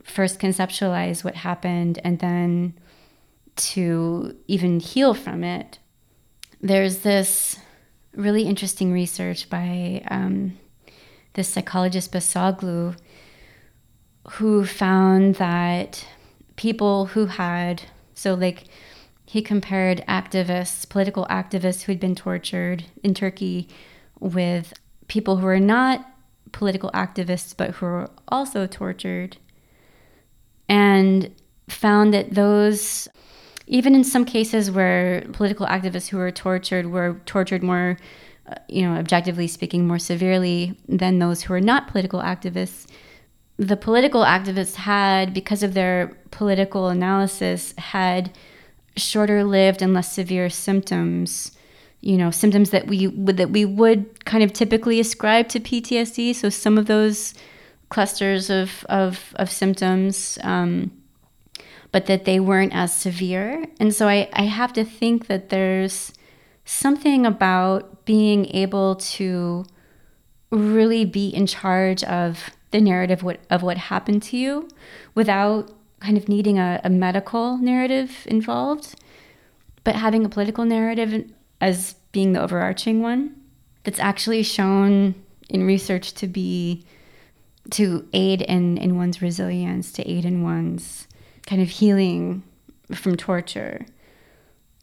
first 0.03 0.39
conceptualize 0.39 1.23
what 1.23 1.35
happened 1.35 1.99
and 2.03 2.19
then 2.19 2.73
to 3.55 4.35
even 4.47 4.79
heal 4.79 5.13
from 5.13 5.43
it. 5.43 5.79
There's 6.61 6.99
this 6.99 7.57
really 8.13 8.43
interesting 8.43 8.91
research 8.91 9.49
by 9.49 10.03
um, 10.09 10.57
this 11.33 11.49
psychologist 11.49 12.11
Basoglu 12.11 12.95
who 14.31 14.65
found 14.65 15.35
that 15.35 16.05
people 16.55 17.07
who 17.07 17.27
had, 17.27 17.83
so 18.13 18.33
like 18.33 18.65
he 19.25 19.41
compared 19.41 20.05
activists, 20.07 20.87
political 20.87 21.25
activists 21.29 21.83
who 21.83 21.91
had 21.91 21.99
been 21.99 22.15
tortured 22.15 22.85
in 23.03 23.13
Turkey 23.13 23.67
with 24.19 24.73
people 25.07 25.37
who 25.37 25.47
are 25.47 25.59
not 25.59 26.05
political 26.55 26.89
activists 26.91 27.53
but 27.55 27.71
who 27.71 27.85
were 27.85 28.09
also 28.29 28.65
tortured 28.65 29.35
and 30.69 31.29
found 31.67 32.13
that 32.13 32.33
those 32.33 33.09
even 33.67 33.93
in 33.93 34.05
some 34.05 34.23
cases 34.23 34.71
where 34.71 35.21
political 35.33 35.65
activists 35.65 36.07
who 36.07 36.17
were 36.17 36.31
tortured 36.31 36.85
were 36.85 37.19
tortured 37.25 37.61
more 37.61 37.97
uh, 38.47 38.55
you 38.69 38.83
know 38.83 38.95
objectively 38.95 39.47
speaking 39.47 39.85
more 39.85 39.99
severely 39.99 40.79
than 40.87 41.19
those 41.19 41.41
who 41.41 41.51
were 41.51 41.59
not 41.59 41.89
political 41.89 42.21
activists 42.21 42.87
the 43.57 43.75
political 43.75 44.23
activists 44.23 44.75
had 44.75 45.33
because 45.33 45.61
of 45.61 45.73
their 45.73 46.17
political 46.31 46.87
analysis 46.87 47.73
had 47.77 48.31
shorter 48.95 49.43
lived 49.43 49.81
and 49.81 49.93
less 49.93 50.13
severe 50.13 50.49
symptoms 50.49 51.51
you 52.05 52.17
know 52.17 52.29
symptoms 52.29 52.69
that 52.69 52.87
we 52.87 53.07
would 53.07 53.37
that 53.37 53.49
we 53.49 53.65
would 53.65 54.23
kind 54.25 54.43
of 54.43 54.53
typically 54.53 54.99
ascribe 54.99 55.49
to 55.49 55.59
PTSD. 55.59 56.35
So 56.35 56.49
some 56.49 56.77
of 56.77 56.85
those 56.85 57.33
clusters 57.89 58.49
of 58.49 58.85
of, 58.87 59.33
of 59.37 59.51
symptoms, 59.51 60.37
um, 60.43 60.91
but 61.91 62.05
that 62.05 62.25
they 62.25 62.39
weren't 62.39 62.75
as 62.75 62.95
severe. 62.95 63.65
And 63.79 63.93
so 63.93 64.07
I, 64.07 64.29
I 64.33 64.43
have 64.43 64.71
to 64.73 64.85
think 64.85 65.27
that 65.27 65.49
there's 65.49 66.13
something 66.63 67.25
about 67.25 68.05
being 68.05 68.45
able 68.47 68.95
to 68.95 69.65
really 70.51 71.05
be 71.05 71.29
in 71.29 71.47
charge 71.47 72.03
of 72.03 72.51
the 72.71 72.81
narrative 72.81 73.23
what, 73.23 73.39
of 73.49 73.63
what 73.63 73.77
happened 73.77 74.21
to 74.23 74.37
you 74.37 74.67
without 75.15 75.71
kind 75.99 76.17
of 76.17 76.29
needing 76.29 76.59
a, 76.59 76.81
a 76.83 76.89
medical 76.89 77.57
narrative 77.57 78.27
involved, 78.27 78.95
but 79.83 79.95
having 79.95 80.25
a 80.25 80.29
political 80.29 80.65
narrative 80.65 81.31
as 81.61 81.95
being 82.11 82.33
the 82.33 82.41
overarching 82.41 83.01
one 83.01 83.35
that's 83.83 83.99
actually 83.99 84.43
shown 84.43 85.15
in 85.49 85.65
research 85.65 86.13
to 86.13 86.27
be 86.27 86.85
to 87.71 88.07
aid 88.13 88.41
in, 88.43 88.77
in 88.77 88.95
one's 88.95 89.21
resilience, 89.21 89.91
to 89.93 90.07
aid 90.09 90.23
in 90.25 90.43
one's 90.43 91.07
kind 91.47 91.61
of 91.61 91.69
healing 91.69 92.43
from 92.93 93.15
torture. 93.15 93.85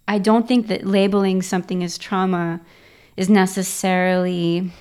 I 0.08 0.18
don't 0.18 0.48
think 0.48 0.66
that 0.66 0.85
labeling 0.85 1.42
something 1.42 1.85
as 1.85 1.96
trauma 1.96 2.61
is 3.16 3.28
necessarily, 3.28 4.72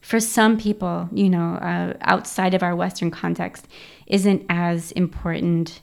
for 0.00 0.20
some 0.20 0.58
people, 0.58 1.08
you 1.12 1.28
know, 1.28 1.54
uh, 1.56 1.94
outside 2.00 2.54
of 2.54 2.62
our 2.62 2.74
Western 2.74 3.10
context, 3.10 3.68
isn't 4.06 4.44
as 4.48 4.92
important, 4.92 5.80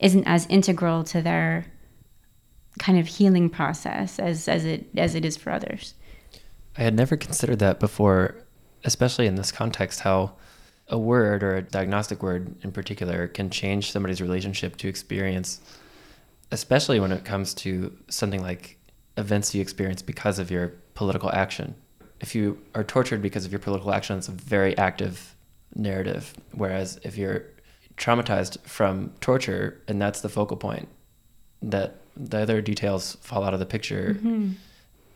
isn't 0.00 0.24
as 0.24 0.46
integral 0.46 1.04
to 1.04 1.22
their 1.22 1.66
kind 2.78 2.98
of 2.98 3.06
healing 3.06 3.50
process 3.50 4.18
as 4.18 4.48
as 4.48 4.64
it 4.64 4.86
as 4.96 5.14
it 5.14 5.24
is 5.24 5.36
for 5.36 5.50
others. 5.50 5.94
I 6.76 6.82
had 6.82 6.94
never 6.94 7.16
considered 7.16 7.58
that 7.58 7.80
before, 7.80 8.36
especially 8.84 9.26
in 9.26 9.34
this 9.34 9.50
context, 9.50 10.00
how 10.00 10.32
a 10.88 10.98
word 10.98 11.42
or 11.42 11.56
a 11.56 11.62
diagnostic 11.62 12.22
word 12.22 12.54
in 12.62 12.72
particular 12.72 13.28
can 13.28 13.50
change 13.50 13.90
somebody's 13.90 14.22
relationship 14.22 14.76
to 14.76 14.88
experience, 14.88 15.60
especially 16.50 17.00
when 17.00 17.12
it 17.12 17.24
comes 17.24 17.52
to 17.54 17.96
something 18.08 18.42
like 18.42 18.78
events 19.16 19.54
you 19.54 19.60
experience 19.60 20.00
because 20.00 20.38
of 20.38 20.50
your 20.50 20.72
political 20.94 21.30
action. 21.32 21.74
If 22.20 22.34
you 22.34 22.58
are 22.74 22.84
tortured 22.84 23.22
because 23.22 23.44
of 23.44 23.52
your 23.52 23.58
political 23.58 23.92
action, 23.92 24.16
it's 24.18 24.28
a 24.28 24.32
very 24.32 24.76
active 24.78 25.34
narrative. 25.74 26.34
Whereas 26.52 26.98
if 27.02 27.18
you're 27.18 27.44
traumatized 27.96 28.60
from 28.62 29.12
torture 29.20 29.82
and 29.88 30.00
that's 30.00 30.20
the 30.20 30.28
focal 30.28 30.56
point, 30.56 30.88
that 31.62 31.96
the 32.16 32.38
other 32.38 32.60
details 32.60 33.16
fall 33.20 33.44
out 33.44 33.54
of 33.54 33.60
the 33.60 33.66
picture, 33.66 34.16
mm-hmm. 34.18 34.52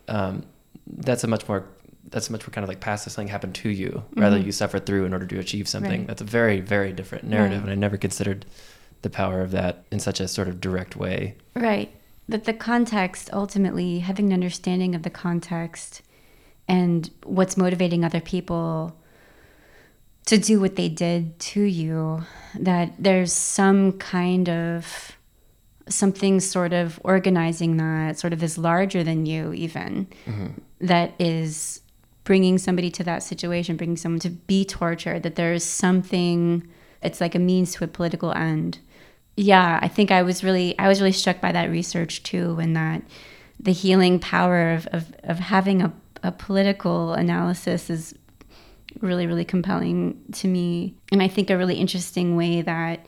um, 0.08 0.44
that's 0.86 1.24
a 1.24 1.26
much 1.26 1.46
more 1.48 1.66
that's 2.10 2.28
a 2.28 2.32
much 2.32 2.42
more 2.42 2.52
kind 2.52 2.64
of 2.64 2.68
like 2.68 2.80
past 2.80 3.04
something 3.04 3.28
happened 3.28 3.54
to 3.54 3.70
you 3.70 3.90
mm-hmm. 3.90 4.20
rather 4.20 4.36
you 4.36 4.52
suffer 4.52 4.78
through 4.78 5.04
in 5.04 5.12
order 5.12 5.26
to 5.26 5.38
achieve 5.38 5.68
something. 5.68 6.00
Right. 6.00 6.06
That's 6.06 6.22
a 6.22 6.26
very 6.26 6.60
very 6.60 6.92
different 6.92 7.24
narrative, 7.24 7.60
right. 7.60 7.70
and 7.70 7.72
I 7.72 7.74
never 7.74 7.96
considered 7.96 8.44
the 9.02 9.10
power 9.10 9.40
of 9.40 9.50
that 9.50 9.84
in 9.90 10.00
such 10.00 10.20
a 10.20 10.28
sort 10.28 10.48
of 10.48 10.60
direct 10.60 10.96
way. 10.96 11.36
Right. 11.54 11.90
That 12.28 12.44
the 12.44 12.52
context 12.52 13.30
ultimately 13.32 13.98
having 13.98 14.26
an 14.26 14.32
understanding 14.32 14.94
of 14.94 15.02
the 15.02 15.10
context 15.10 16.02
and 16.68 17.10
what's 17.24 17.56
motivating 17.56 18.04
other 18.04 18.20
people 18.20 18.96
to 20.26 20.38
do 20.38 20.60
what 20.60 20.76
they 20.76 20.88
did 20.88 21.38
to 21.38 21.60
you 21.60 22.22
that 22.58 22.92
there's 22.98 23.32
some 23.32 23.92
kind 23.92 24.48
of 24.48 25.16
something 25.88 26.40
sort 26.40 26.72
of 26.72 27.00
organizing 27.04 27.76
that 27.76 28.18
sort 28.18 28.32
of 28.32 28.42
is 28.42 28.56
larger 28.56 29.02
than 29.02 29.26
you 29.26 29.52
even 29.52 30.06
mm-hmm. 30.26 30.46
that 30.80 31.12
is 31.18 31.80
bringing 32.24 32.56
somebody 32.56 32.90
to 32.90 33.02
that 33.02 33.22
situation 33.22 33.76
bringing 33.76 33.96
someone 33.96 34.20
to 34.20 34.30
be 34.30 34.64
tortured 34.64 35.22
that 35.22 35.34
there's 35.34 35.64
something 35.64 36.66
it's 37.02 37.20
like 37.20 37.34
a 37.34 37.38
means 37.38 37.74
to 37.74 37.84
a 37.84 37.88
political 37.88 38.32
end 38.32 38.78
yeah 39.36 39.78
i 39.82 39.88
think 39.88 40.10
i 40.10 40.22
was 40.22 40.44
really 40.44 40.78
i 40.78 40.86
was 40.86 41.00
really 41.00 41.12
struck 41.12 41.40
by 41.40 41.50
that 41.50 41.68
research 41.70 42.22
too 42.22 42.58
and 42.60 42.76
that 42.76 43.02
the 43.62 43.72
healing 43.72 44.18
power 44.18 44.72
of, 44.72 44.86
of, 44.88 45.14
of 45.22 45.38
having 45.38 45.82
a, 45.82 45.92
a 46.22 46.32
political 46.32 47.14
analysis 47.14 47.88
is 47.88 48.14
really, 49.00 49.26
really 49.26 49.44
compelling 49.44 50.20
to 50.32 50.48
me. 50.48 50.94
And 51.10 51.22
I 51.22 51.28
think 51.28 51.48
a 51.48 51.56
really 51.56 51.76
interesting 51.76 52.36
way 52.36 52.60
that 52.62 53.06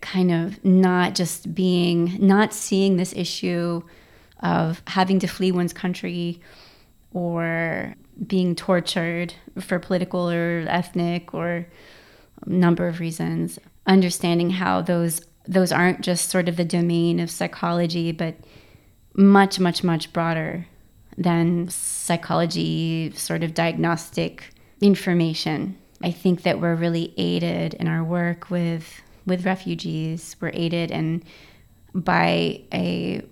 kind 0.00 0.30
of 0.30 0.64
not 0.64 1.14
just 1.14 1.54
being, 1.54 2.16
not 2.24 2.52
seeing 2.52 2.96
this 2.96 3.12
issue 3.14 3.82
of 4.40 4.82
having 4.86 5.18
to 5.20 5.26
flee 5.26 5.52
one's 5.52 5.72
country 5.72 6.40
or 7.12 7.94
being 8.26 8.54
tortured 8.54 9.34
for 9.58 9.78
political 9.78 10.30
or 10.30 10.64
ethnic 10.68 11.34
or 11.34 11.66
number 12.46 12.88
of 12.88 13.00
reasons 13.00 13.58
understanding 13.86 14.50
how 14.50 14.80
those 14.80 15.20
those 15.46 15.72
aren't 15.72 16.00
just 16.00 16.30
sort 16.30 16.48
of 16.48 16.56
the 16.56 16.64
domain 16.64 17.18
of 17.18 17.30
psychology 17.30 18.12
but 18.12 18.34
much 19.14 19.58
much 19.58 19.82
much 19.82 20.12
broader 20.12 20.66
than 21.16 21.68
psychology 21.68 23.12
sort 23.14 23.42
of 23.42 23.52
diagnostic 23.52 24.54
information. 24.80 25.76
I 26.02 26.10
think 26.10 26.42
that 26.44 26.60
we're 26.60 26.74
really 26.74 27.12
aided 27.18 27.74
in 27.74 27.88
our 27.88 28.02
work 28.02 28.48
with 28.48 29.02
with 29.30 29.46
refugees 29.46 30.36
we're 30.40 30.50
aided 30.52 30.90
and 30.90 31.24
by 31.94 32.60
a 32.72 33.22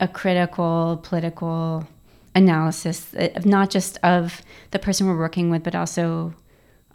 a 0.00 0.08
critical 0.08 1.00
political 1.02 1.86
analysis 2.34 3.14
uh, 3.14 3.28
of 3.36 3.46
not 3.46 3.70
just 3.70 3.98
of 4.02 4.42
the 4.70 4.78
person 4.78 5.06
we're 5.06 5.16
working 5.16 5.50
with, 5.50 5.62
but 5.62 5.74
also 5.74 6.34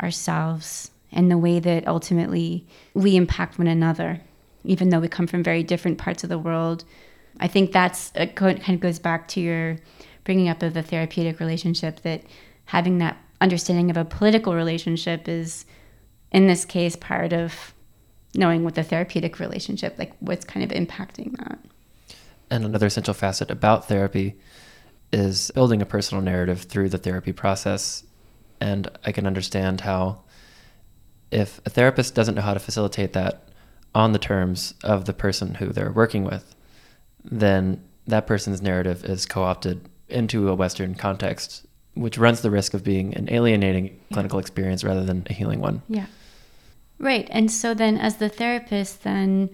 ourselves 0.01 0.91
and 1.11 1.31
the 1.31 1.37
way 1.37 1.59
that 1.59 1.87
ultimately 1.87 2.65
we 2.93 3.15
impact 3.15 3.57
one 3.57 3.67
another, 3.67 4.19
even 4.63 4.89
though 4.89 4.99
we 4.99 5.07
come 5.07 5.27
from 5.27 5.43
very 5.43 5.63
different 5.63 5.97
parts 5.97 6.23
of 6.23 6.29
the 6.29 6.37
world. 6.37 6.83
I 7.39 7.47
think 7.47 7.71
that's 7.71 8.11
uh, 8.17 8.23
it 8.23 8.35
kind 8.35 8.69
of 8.69 8.79
goes 8.79 8.99
back 8.99 9.27
to 9.29 9.39
your 9.39 9.77
bringing 10.23 10.49
up 10.49 10.61
of 10.61 10.73
the 10.73 10.83
therapeutic 10.83 11.39
relationship 11.39 12.01
that 12.01 12.23
having 12.65 12.97
that 12.97 13.17
understanding 13.39 13.89
of 13.89 13.95
a 13.95 14.03
political 14.03 14.53
relationship 14.53 15.29
is, 15.29 15.65
in 16.31 16.47
this 16.47 16.65
case, 16.65 16.95
part 16.97 17.31
of 17.31 17.73
knowing 18.37 18.63
what 18.63 18.75
the 18.75 18.83
therapeutic 18.83 19.39
relationship, 19.39 19.97
like 19.97 20.13
what's 20.19 20.45
kind 20.45 20.63
of 20.63 20.77
impacting 20.77 21.35
that. 21.37 21.59
And 22.49 22.63
another 22.63 22.85
essential 22.85 23.15
facet 23.15 23.49
about 23.49 23.87
therapy 23.87 24.35
is 25.11 25.51
building 25.51 25.81
a 25.81 25.85
personal 25.85 26.23
narrative 26.23 26.61
through 26.61 26.89
the 26.89 26.99
therapy 26.99 27.33
process. 27.33 28.03
And 28.61 28.89
I 29.03 29.11
can 29.11 29.25
understand 29.25 29.81
how, 29.81 30.21
if 31.31 31.59
a 31.65 31.69
therapist 31.69 32.13
doesn't 32.13 32.35
know 32.35 32.41
how 32.41 32.53
to 32.53 32.59
facilitate 32.59 33.13
that 33.13 33.49
on 33.95 34.11
the 34.11 34.19
terms 34.19 34.75
of 34.83 35.05
the 35.05 35.13
person 35.13 35.55
who 35.55 35.67
they're 35.67 35.91
working 35.91 36.23
with, 36.23 36.55
then 37.23 37.83
that 38.05 38.27
person's 38.27 38.61
narrative 38.61 39.03
is 39.03 39.25
co 39.25 39.43
opted 39.43 39.89
into 40.07 40.47
a 40.47 40.55
Western 40.55 40.93
context, 40.93 41.65
which 41.95 42.19
runs 42.19 42.41
the 42.41 42.51
risk 42.51 42.75
of 42.75 42.83
being 42.83 43.15
an 43.15 43.29
alienating 43.33 43.87
yeah. 43.87 44.13
clinical 44.13 44.37
experience 44.37 44.83
rather 44.83 45.03
than 45.03 45.25
a 45.27 45.33
healing 45.33 45.59
one. 45.59 45.81
Yeah. 45.89 46.05
Right. 46.99 47.27
And 47.31 47.51
so 47.51 47.73
then, 47.73 47.97
as 47.97 48.17
the 48.17 48.29
therapist, 48.29 49.03
then 49.03 49.49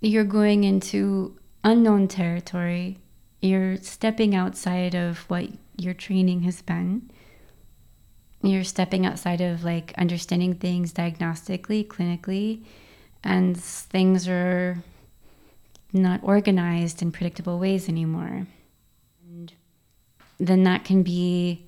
you're 0.00 0.24
going 0.24 0.64
into 0.64 1.38
unknown 1.62 2.08
territory 2.08 2.98
you're 3.40 3.76
stepping 3.76 4.34
outside 4.34 4.94
of 4.94 5.18
what 5.30 5.48
your 5.76 5.94
training 5.94 6.42
has 6.42 6.62
been. 6.62 7.10
You're 8.42 8.64
stepping 8.64 9.04
outside 9.06 9.40
of 9.40 9.64
like 9.64 9.92
understanding 9.98 10.54
things 10.54 10.92
diagnostically, 10.92 11.86
clinically, 11.86 12.64
and 13.24 13.56
things 13.56 14.28
are 14.28 14.82
not 15.92 16.20
organized 16.22 17.02
in 17.02 17.12
predictable 17.12 17.58
ways 17.58 17.88
anymore. 17.88 18.46
And 19.28 19.52
then 20.38 20.64
that 20.64 20.84
can 20.84 21.02
be 21.02 21.66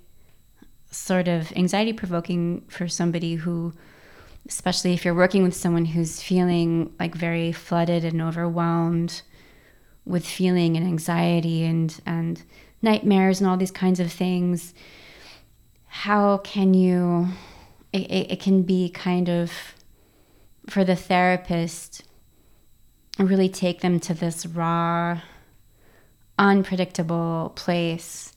sort 0.90 1.29
of 1.29 1.53
anxiety 1.53 1.92
provoking 1.92 2.62
for 2.68 2.88
somebody 2.88 3.35
who, 3.35 3.73
especially 4.49 4.95
if 4.95 5.05
you're 5.05 5.15
working 5.15 5.43
with 5.43 5.55
someone 5.55 5.85
who's 5.85 6.23
feeling 6.23 6.93
like 6.99 7.15
very 7.15 7.53
flooded 7.53 8.05
and 8.05 8.21
overwhelmed 8.21 9.23
with 10.05 10.27
feeling 10.27 10.77
and 10.77 10.87
anxiety 10.87 11.65
and 11.65 12.01
and 12.07 12.43
nightmares 12.81 13.41
and 13.41 13.49
all 13.49 13.57
these 13.57 13.71
kinds 13.71 14.01
of 14.01 14.11
things 14.11 14.73
how 15.89 16.39
can 16.39 16.75
you 16.75 17.29
it, 17.93 18.31
it, 18.33 18.41
can 18.41 18.63
be 18.63 18.91
kind 18.91 19.29
of 19.29 19.51
for 20.69 20.85
the 20.85 20.95
therapist 20.95 22.05
really 23.19 23.49
take 23.49 23.81
them 23.81 23.99
to 23.99 24.15
this 24.15 24.47
raw 24.47 25.21
unpredictable 26.39 27.53
place. 27.57 28.33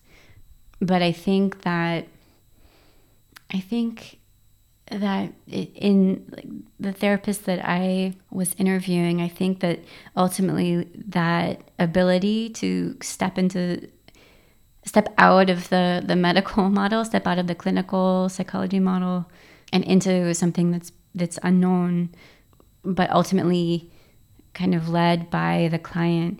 But 0.80 1.04
i 1.04 1.12
think 1.12 1.62
that 1.62 2.08
i 3.54 3.60
think 3.60 4.21
that 4.92 5.34
in 5.48 6.26
like, 6.32 6.48
the 6.80 6.94
therapist 6.94 7.46
that 7.46 7.60
I 7.64 8.14
was 8.30 8.54
interviewing, 8.58 9.22
I 9.22 9.28
think 9.28 9.60
that 9.62 9.80
ultimately 10.16 10.90
that 11.10 11.62
ability 11.80 12.50
to 12.50 12.98
step 13.02 13.38
into 13.38 13.90
step 14.86 15.14
out 15.18 15.50
of 15.50 15.70
the 15.70 16.04
the 16.06 16.16
medical 16.16 16.70
model, 16.80 17.06
step 17.06 17.28
out 17.28 17.40
of 17.40 17.48
the 17.48 17.56
clinical 17.56 18.30
psychology 18.30 18.80
model 18.80 19.30
and 19.74 19.84
into 19.84 20.34
something 20.34 20.72
that's 20.72 20.92
that's 21.16 21.40
unknown 21.44 22.10
but 22.84 23.10
ultimately 23.12 23.92
kind 24.54 24.76
of 24.76 24.90
led 24.90 25.30
by 25.30 25.70
the 25.72 25.80
client, 25.80 26.40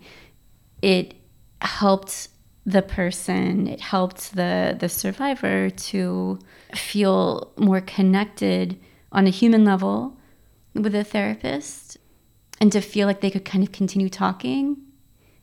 it 0.82 1.14
helped 1.62 2.30
the 2.66 2.82
person, 2.82 3.68
it 3.68 3.82
helped 3.82 4.36
the 4.36 4.76
the 4.80 4.90
survivor 4.90 5.70
to 5.70 6.40
feel 6.76 7.52
more 7.58 7.82
connected 7.82 8.80
on 9.12 9.28
a 9.28 9.32
human 9.32 9.66
level 9.66 10.18
with 10.74 10.96
a 10.96 11.04
therapist 11.04 11.98
and 12.60 12.72
to 12.72 12.82
feel 12.82 13.08
like 13.08 13.22
they 13.22 13.32
could 13.32 13.46
kind 13.46 13.64
of 13.64 13.72
continue 13.72 14.10
talking. 14.10 14.78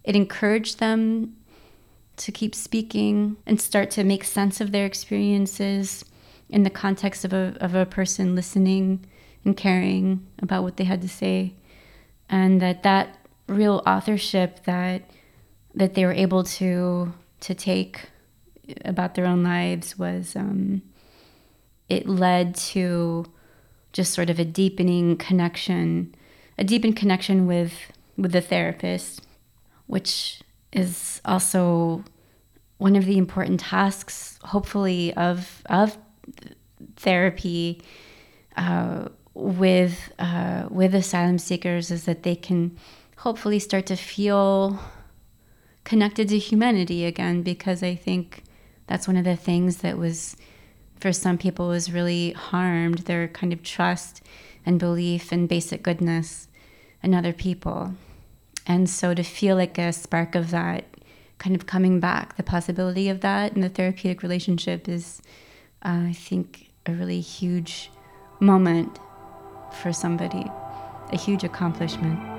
It 0.04 0.16
encouraged 0.16 0.78
them 0.78 1.36
to 2.16 2.32
keep 2.32 2.54
speaking 2.54 3.36
and 3.46 3.60
start 3.60 3.90
to 3.92 4.04
make 4.04 4.24
sense 4.24 4.60
of 4.60 4.72
their 4.72 4.86
experiences 4.86 6.04
in 6.48 6.62
the 6.62 6.70
context 6.70 7.24
of 7.24 7.32
a, 7.32 7.56
of 7.60 7.74
a 7.74 7.86
person 7.86 8.34
listening 8.34 9.04
and 9.44 9.56
caring 9.56 10.26
about 10.40 10.62
what 10.62 10.76
they 10.76 10.84
had 10.84 11.02
to 11.02 11.08
say. 11.08 11.54
And 12.28 12.60
that 12.62 12.82
that 12.82 13.18
real 13.46 13.82
authorship 13.86 14.64
that 14.64 15.10
that 15.78 15.94
they 15.94 16.04
were 16.04 16.12
able 16.12 16.42
to 16.42 17.12
to 17.40 17.54
take 17.54 18.10
about 18.84 19.14
their 19.14 19.24
own 19.24 19.42
lives 19.42 19.98
was 19.98 20.36
um, 20.36 20.82
it 21.88 22.06
led 22.08 22.54
to 22.54 23.24
just 23.92 24.12
sort 24.12 24.28
of 24.28 24.38
a 24.38 24.44
deepening 24.44 25.16
connection, 25.16 26.14
a 26.58 26.64
deepened 26.64 26.96
connection 26.96 27.46
with 27.46 27.72
with 28.16 28.32
the 28.32 28.40
therapist, 28.40 29.22
which 29.86 30.42
is 30.72 31.20
also 31.24 32.04
one 32.78 32.96
of 32.96 33.06
the 33.06 33.16
important 33.16 33.60
tasks, 33.60 34.38
hopefully, 34.42 35.14
of 35.14 35.62
of 35.66 35.96
therapy 36.96 37.80
uh, 38.56 39.08
with 39.34 40.12
uh, 40.18 40.66
with 40.70 40.92
asylum 40.92 41.38
seekers, 41.38 41.92
is 41.92 42.04
that 42.04 42.24
they 42.24 42.34
can 42.34 42.76
hopefully 43.18 43.60
start 43.60 43.86
to 43.86 43.96
feel 43.96 44.78
connected 45.88 46.28
to 46.28 46.38
humanity 46.38 47.06
again. 47.06 47.40
Because 47.42 47.82
I 47.82 47.94
think 47.94 48.44
that's 48.86 49.08
one 49.08 49.16
of 49.16 49.24
the 49.24 49.36
things 49.36 49.78
that 49.78 49.96
was 49.96 50.36
for 51.00 51.12
some 51.12 51.38
people 51.38 51.68
was 51.68 51.90
really 51.90 52.32
harmed 52.32 52.98
their 52.98 53.26
kind 53.28 53.52
of 53.54 53.62
trust 53.62 54.22
and 54.66 54.78
belief 54.78 55.32
and 55.32 55.48
basic 55.48 55.82
goodness 55.82 56.48
in 57.02 57.14
other 57.14 57.32
people. 57.32 57.94
And 58.66 58.90
so 58.90 59.14
to 59.14 59.22
feel 59.22 59.56
like 59.56 59.78
a 59.78 59.92
spark 59.92 60.34
of 60.34 60.50
that 60.50 60.84
kind 61.38 61.56
of 61.56 61.64
coming 61.64 62.00
back, 62.00 62.36
the 62.36 62.42
possibility 62.42 63.08
of 63.08 63.20
that 63.22 63.54
in 63.54 63.62
the 63.62 63.70
therapeutic 63.70 64.22
relationship 64.22 64.88
is, 64.88 65.22
uh, 65.82 66.08
I 66.08 66.12
think, 66.12 66.70
a 66.84 66.92
really 66.92 67.20
huge 67.20 67.90
moment 68.40 68.98
for 69.80 69.92
somebody, 69.92 70.44
a 71.12 71.16
huge 71.16 71.44
accomplishment. 71.44 72.37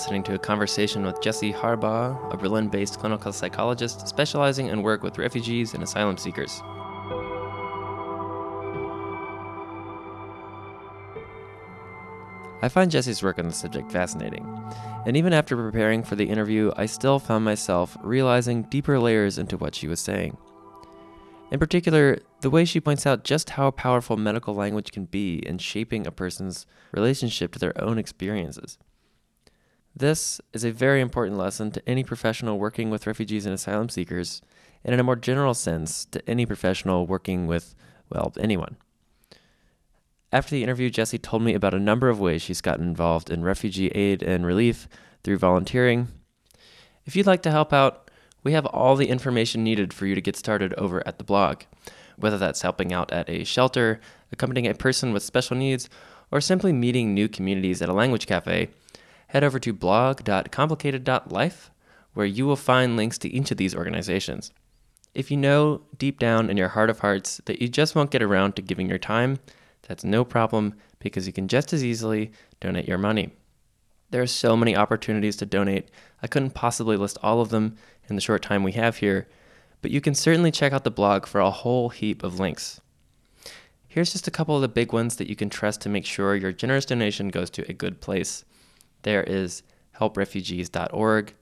Listening 0.00 0.22
to 0.22 0.32
a 0.32 0.38
conversation 0.38 1.04
with 1.04 1.20
Jesse 1.20 1.52
Harbaugh, 1.52 2.32
a 2.32 2.36
Berlin 2.38 2.68
based 2.68 2.98
clinical 2.98 3.34
psychologist 3.34 4.08
specializing 4.08 4.68
in 4.68 4.82
work 4.82 5.02
with 5.02 5.18
refugees 5.18 5.74
and 5.74 5.82
asylum 5.82 6.16
seekers. 6.16 6.62
I 12.62 12.70
find 12.70 12.90
Jesse's 12.90 13.22
work 13.22 13.38
on 13.38 13.46
the 13.46 13.52
subject 13.52 13.92
fascinating, 13.92 14.48
and 15.04 15.18
even 15.18 15.34
after 15.34 15.54
preparing 15.54 16.02
for 16.02 16.16
the 16.16 16.30
interview, 16.30 16.72
I 16.78 16.86
still 16.86 17.18
found 17.18 17.44
myself 17.44 17.94
realizing 18.02 18.62
deeper 18.62 18.98
layers 18.98 19.36
into 19.36 19.58
what 19.58 19.74
she 19.74 19.86
was 19.86 20.00
saying. 20.00 20.38
In 21.50 21.58
particular, 21.58 22.20
the 22.40 22.48
way 22.48 22.64
she 22.64 22.80
points 22.80 23.04
out 23.04 23.24
just 23.24 23.50
how 23.50 23.70
powerful 23.70 24.16
medical 24.16 24.54
language 24.54 24.92
can 24.92 25.04
be 25.04 25.46
in 25.46 25.58
shaping 25.58 26.06
a 26.06 26.10
person's 26.10 26.64
relationship 26.90 27.52
to 27.52 27.58
their 27.58 27.78
own 27.78 27.98
experiences. 27.98 28.78
This 29.94 30.40
is 30.52 30.64
a 30.64 30.70
very 30.70 31.00
important 31.00 31.36
lesson 31.36 31.70
to 31.72 31.88
any 31.88 32.04
professional 32.04 32.58
working 32.58 32.90
with 32.90 33.06
refugees 33.06 33.44
and 33.44 33.54
asylum 33.54 33.88
seekers, 33.88 34.40
and 34.84 34.94
in 34.94 35.00
a 35.00 35.04
more 35.04 35.16
general 35.16 35.54
sense, 35.54 36.04
to 36.06 36.26
any 36.28 36.46
professional 36.46 37.06
working 37.06 37.46
with, 37.46 37.74
well, 38.08 38.32
anyone. 38.38 38.76
After 40.32 40.52
the 40.52 40.62
interview, 40.62 40.90
Jessie 40.90 41.18
told 41.18 41.42
me 41.42 41.54
about 41.54 41.74
a 41.74 41.80
number 41.80 42.08
of 42.08 42.20
ways 42.20 42.40
she's 42.40 42.60
gotten 42.60 42.86
involved 42.86 43.30
in 43.30 43.42
refugee 43.42 43.88
aid 43.88 44.22
and 44.22 44.46
relief 44.46 44.88
through 45.24 45.38
volunteering. 45.38 46.08
If 47.04 47.16
you'd 47.16 47.26
like 47.26 47.42
to 47.42 47.50
help 47.50 47.72
out, 47.72 48.10
we 48.44 48.52
have 48.52 48.66
all 48.66 48.94
the 48.94 49.08
information 49.08 49.64
needed 49.64 49.92
for 49.92 50.06
you 50.06 50.14
to 50.14 50.20
get 50.20 50.36
started 50.36 50.72
over 50.74 51.06
at 51.06 51.18
the 51.18 51.24
blog. 51.24 51.62
Whether 52.16 52.38
that's 52.38 52.62
helping 52.62 52.92
out 52.92 53.12
at 53.12 53.28
a 53.28 53.44
shelter, 53.44 54.00
accompanying 54.30 54.68
a 54.68 54.74
person 54.74 55.12
with 55.12 55.24
special 55.24 55.56
needs, 55.56 55.88
or 56.30 56.40
simply 56.40 56.72
meeting 56.72 57.12
new 57.12 57.28
communities 57.28 57.82
at 57.82 57.88
a 57.88 57.94
language 57.94 58.26
cafe, 58.26 58.70
head 59.30 59.44
over 59.44 59.60
to 59.60 59.72
blog.complicated.life, 59.72 61.70
where 62.14 62.26
you 62.26 62.44
will 62.44 62.56
find 62.56 62.96
links 62.96 63.16
to 63.16 63.28
each 63.28 63.52
of 63.52 63.58
these 63.58 63.76
organizations. 63.76 64.50
If 65.14 65.30
you 65.30 65.36
know 65.36 65.82
deep 65.96 66.18
down 66.18 66.50
in 66.50 66.56
your 66.56 66.70
heart 66.70 66.90
of 66.90 66.98
hearts 66.98 67.40
that 67.44 67.62
you 67.62 67.68
just 67.68 67.94
won't 67.94 68.10
get 68.10 68.22
around 68.22 68.56
to 68.56 68.62
giving 68.62 68.88
your 68.88 68.98
time, 68.98 69.38
that's 69.86 70.02
no 70.02 70.24
problem 70.24 70.74
because 70.98 71.28
you 71.28 71.32
can 71.32 71.46
just 71.46 71.72
as 71.72 71.84
easily 71.84 72.32
donate 72.58 72.88
your 72.88 72.98
money. 72.98 73.30
There 74.10 74.20
are 74.20 74.26
so 74.26 74.56
many 74.56 74.74
opportunities 74.74 75.36
to 75.36 75.46
donate, 75.46 75.92
I 76.20 76.26
couldn't 76.26 76.50
possibly 76.50 76.96
list 76.96 77.16
all 77.22 77.40
of 77.40 77.50
them 77.50 77.76
in 78.08 78.16
the 78.16 78.20
short 78.20 78.42
time 78.42 78.64
we 78.64 78.72
have 78.72 78.96
here, 78.96 79.28
but 79.80 79.92
you 79.92 80.00
can 80.00 80.16
certainly 80.16 80.50
check 80.50 80.72
out 80.72 80.82
the 80.82 80.90
blog 80.90 81.26
for 81.26 81.40
a 81.40 81.52
whole 81.52 81.90
heap 81.90 82.24
of 82.24 82.40
links. 82.40 82.80
Here's 83.86 84.10
just 84.10 84.26
a 84.26 84.32
couple 84.32 84.56
of 84.56 84.62
the 84.62 84.68
big 84.68 84.92
ones 84.92 85.14
that 85.16 85.28
you 85.28 85.36
can 85.36 85.50
trust 85.50 85.82
to 85.82 85.88
make 85.88 86.04
sure 86.04 86.34
your 86.34 86.50
generous 86.50 86.84
donation 86.84 87.28
goes 87.28 87.48
to 87.50 87.68
a 87.70 87.72
good 87.72 88.00
place. 88.00 88.44
There 89.02 89.22
is 89.22 89.62
helprefugees.org, 89.98 91.34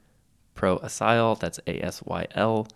Pro 0.54 0.78
Asyl, 0.78 1.38
that's 1.38 1.60
A 1.66 1.84
S 1.84 2.02
Y 2.04 2.26
L, 2.32 2.66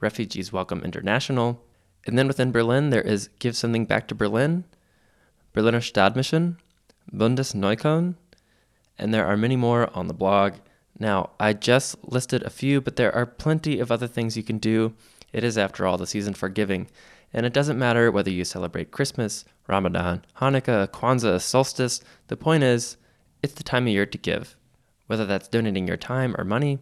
Refugees 0.00 0.52
Welcome 0.52 0.82
International. 0.82 1.62
And 2.06 2.18
then 2.18 2.28
within 2.28 2.52
Berlin, 2.52 2.90
there 2.90 3.02
is 3.02 3.28
Give 3.38 3.56
Something 3.56 3.84
Back 3.84 4.08
to 4.08 4.14
Berlin, 4.14 4.64
Berliner 5.52 5.80
Stadtmission, 5.80 6.56
Bündnis 7.12 7.54
Neukölln, 7.54 8.14
and 8.98 9.12
there 9.14 9.26
are 9.26 9.36
many 9.36 9.56
more 9.56 9.90
on 9.96 10.08
the 10.08 10.14
blog. 10.14 10.54
Now, 10.98 11.30
I 11.40 11.54
just 11.54 11.96
listed 12.04 12.42
a 12.42 12.50
few, 12.50 12.80
but 12.80 12.96
there 12.96 13.14
are 13.14 13.24
plenty 13.24 13.80
of 13.80 13.90
other 13.90 14.06
things 14.06 14.36
you 14.36 14.42
can 14.42 14.58
do. 14.58 14.94
It 15.32 15.44
is, 15.44 15.56
after 15.56 15.86
all, 15.86 15.96
the 15.96 16.06
season 16.06 16.34
for 16.34 16.48
giving. 16.48 16.88
And 17.32 17.46
it 17.46 17.52
doesn't 17.52 17.78
matter 17.78 18.10
whether 18.10 18.30
you 18.30 18.44
celebrate 18.44 18.90
Christmas, 18.90 19.44
Ramadan, 19.66 20.24
Hanukkah, 20.38 20.88
Kwanzaa, 20.88 21.40
solstice. 21.40 22.02
The 22.26 22.36
point 22.36 22.64
is, 22.64 22.96
it's 23.42 23.54
the 23.54 23.64
time 23.64 23.84
of 23.86 23.92
year 23.92 24.06
to 24.06 24.18
give. 24.18 24.56
Whether 25.06 25.26
that's 25.26 25.48
donating 25.48 25.86
your 25.88 25.96
time 25.96 26.34
or 26.38 26.44
money, 26.44 26.78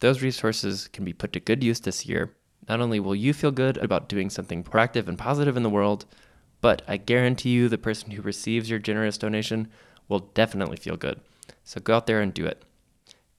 those 0.00 0.22
resources 0.22 0.88
can 0.88 1.04
be 1.04 1.12
put 1.12 1.32
to 1.32 1.40
good 1.40 1.62
use 1.64 1.80
this 1.80 2.06
year. 2.06 2.34
Not 2.68 2.80
only 2.80 3.00
will 3.00 3.14
you 3.14 3.32
feel 3.32 3.52
good 3.52 3.76
about 3.78 4.08
doing 4.08 4.30
something 4.30 4.64
proactive 4.64 5.08
and 5.08 5.18
positive 5.18 5.56
in 5.56 5.62
the 5.62 5.70
world, 5.70 6.04
but 6.60 6.82
I 6.88 6.96
guarantee 6.96 7.50
you 7.50 7.68
the 7.68 7.78
person 7.78 8.10
who 8.10 8.22
receives 8.22 8.68
your 8.68 8.78
generous 8.78 9.18
donation 9.18 9.68
will 10.08 10.30
definitely 10.34 10.76
feel 10.76 10.96
good. 10.96 11.20
So 11.64 11.80
go 11.80 11.96
out 11.96 12.06
there 12.06 12.20
and 12.20 12.32
do 12.34 12.46
it. 12.46 12.62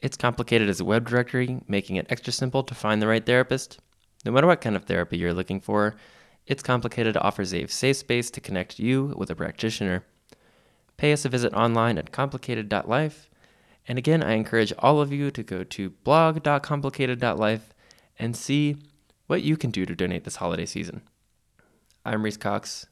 It's 0.01 0.17
complicated 0.17 0.69
as 0.69 0.80
a 0.80 0.86
web 0.86 1.10
directory, 1.10 1.60
making 1.67 1.95
it 1.95 2.08
extra 2.10 2.32
simple 2.32 2.63
to 2.63 2.75
find 2.75 3.01
the 3.01 3.08
right 3.08 3.25
therapist. 3.25 3.80
No 4.25 4.32
matter 4.32 4.47
what 4.47 4.62
kind 4.62 4.75
of 4.75 4.86
therapy 4.86 5.17
you're 5.17 5.34
looking 5.34 5.60
for, 5.60 5.95
It's 6.47 6.63
Complicated 6.63 7.17
offers 7.17 7.53
a 7.53 7.67
safe 7.67 7.97
space 7.97 8.32
to 8.32 8.39
connect 8.39 8.80
you 8.80 9.13
with 9.17 9.30
a 9.30 9.36
practitioner. 9.36 10.06
Pay 10.98 11.14
us 11.14 11.26
a 11.26 11.30
visit 11.30 11.54
online 11.54 11.98
at 11.98 12.12
complicated.life. 12.12 13.30
And 13.88 13.98
again, 13.98 14.24
I 14.24 14.34
encourage 14.34 14.74
all 14.80 15.00
of 15.00 15.14
you 15.14 15.32
to 15.32 15.44
go 15.44 15.64
to 15.64 15.90
blog.complicated.life 15.92 17.74
and 18.20 18.36
see 18.36 18.78
what 19.28 19.44
you 19.44 19.58
can 19.58 19.72
do 19.72 19.86
to 19.86 19.96
donate 19.96 20.24
this 20.24 20.38
holiday 20.38 20.66
season. 20.66 21.02
I'm 22.04 22.24
Reese 22.24 22.38
Cox. 22.38 22.88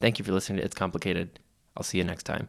Thank 0.00 0.18
you 0.18 0.24
for 0.24 0.32
listening 0.32 0.58
to 0.58 0.64
It's 0.64 0.74
Complicated. 0.74 1.40
I'll 1.76 1.82
see 1.82 1.98
you 1.98 2.04
next 2.04 2.24
time. 2.24 2.48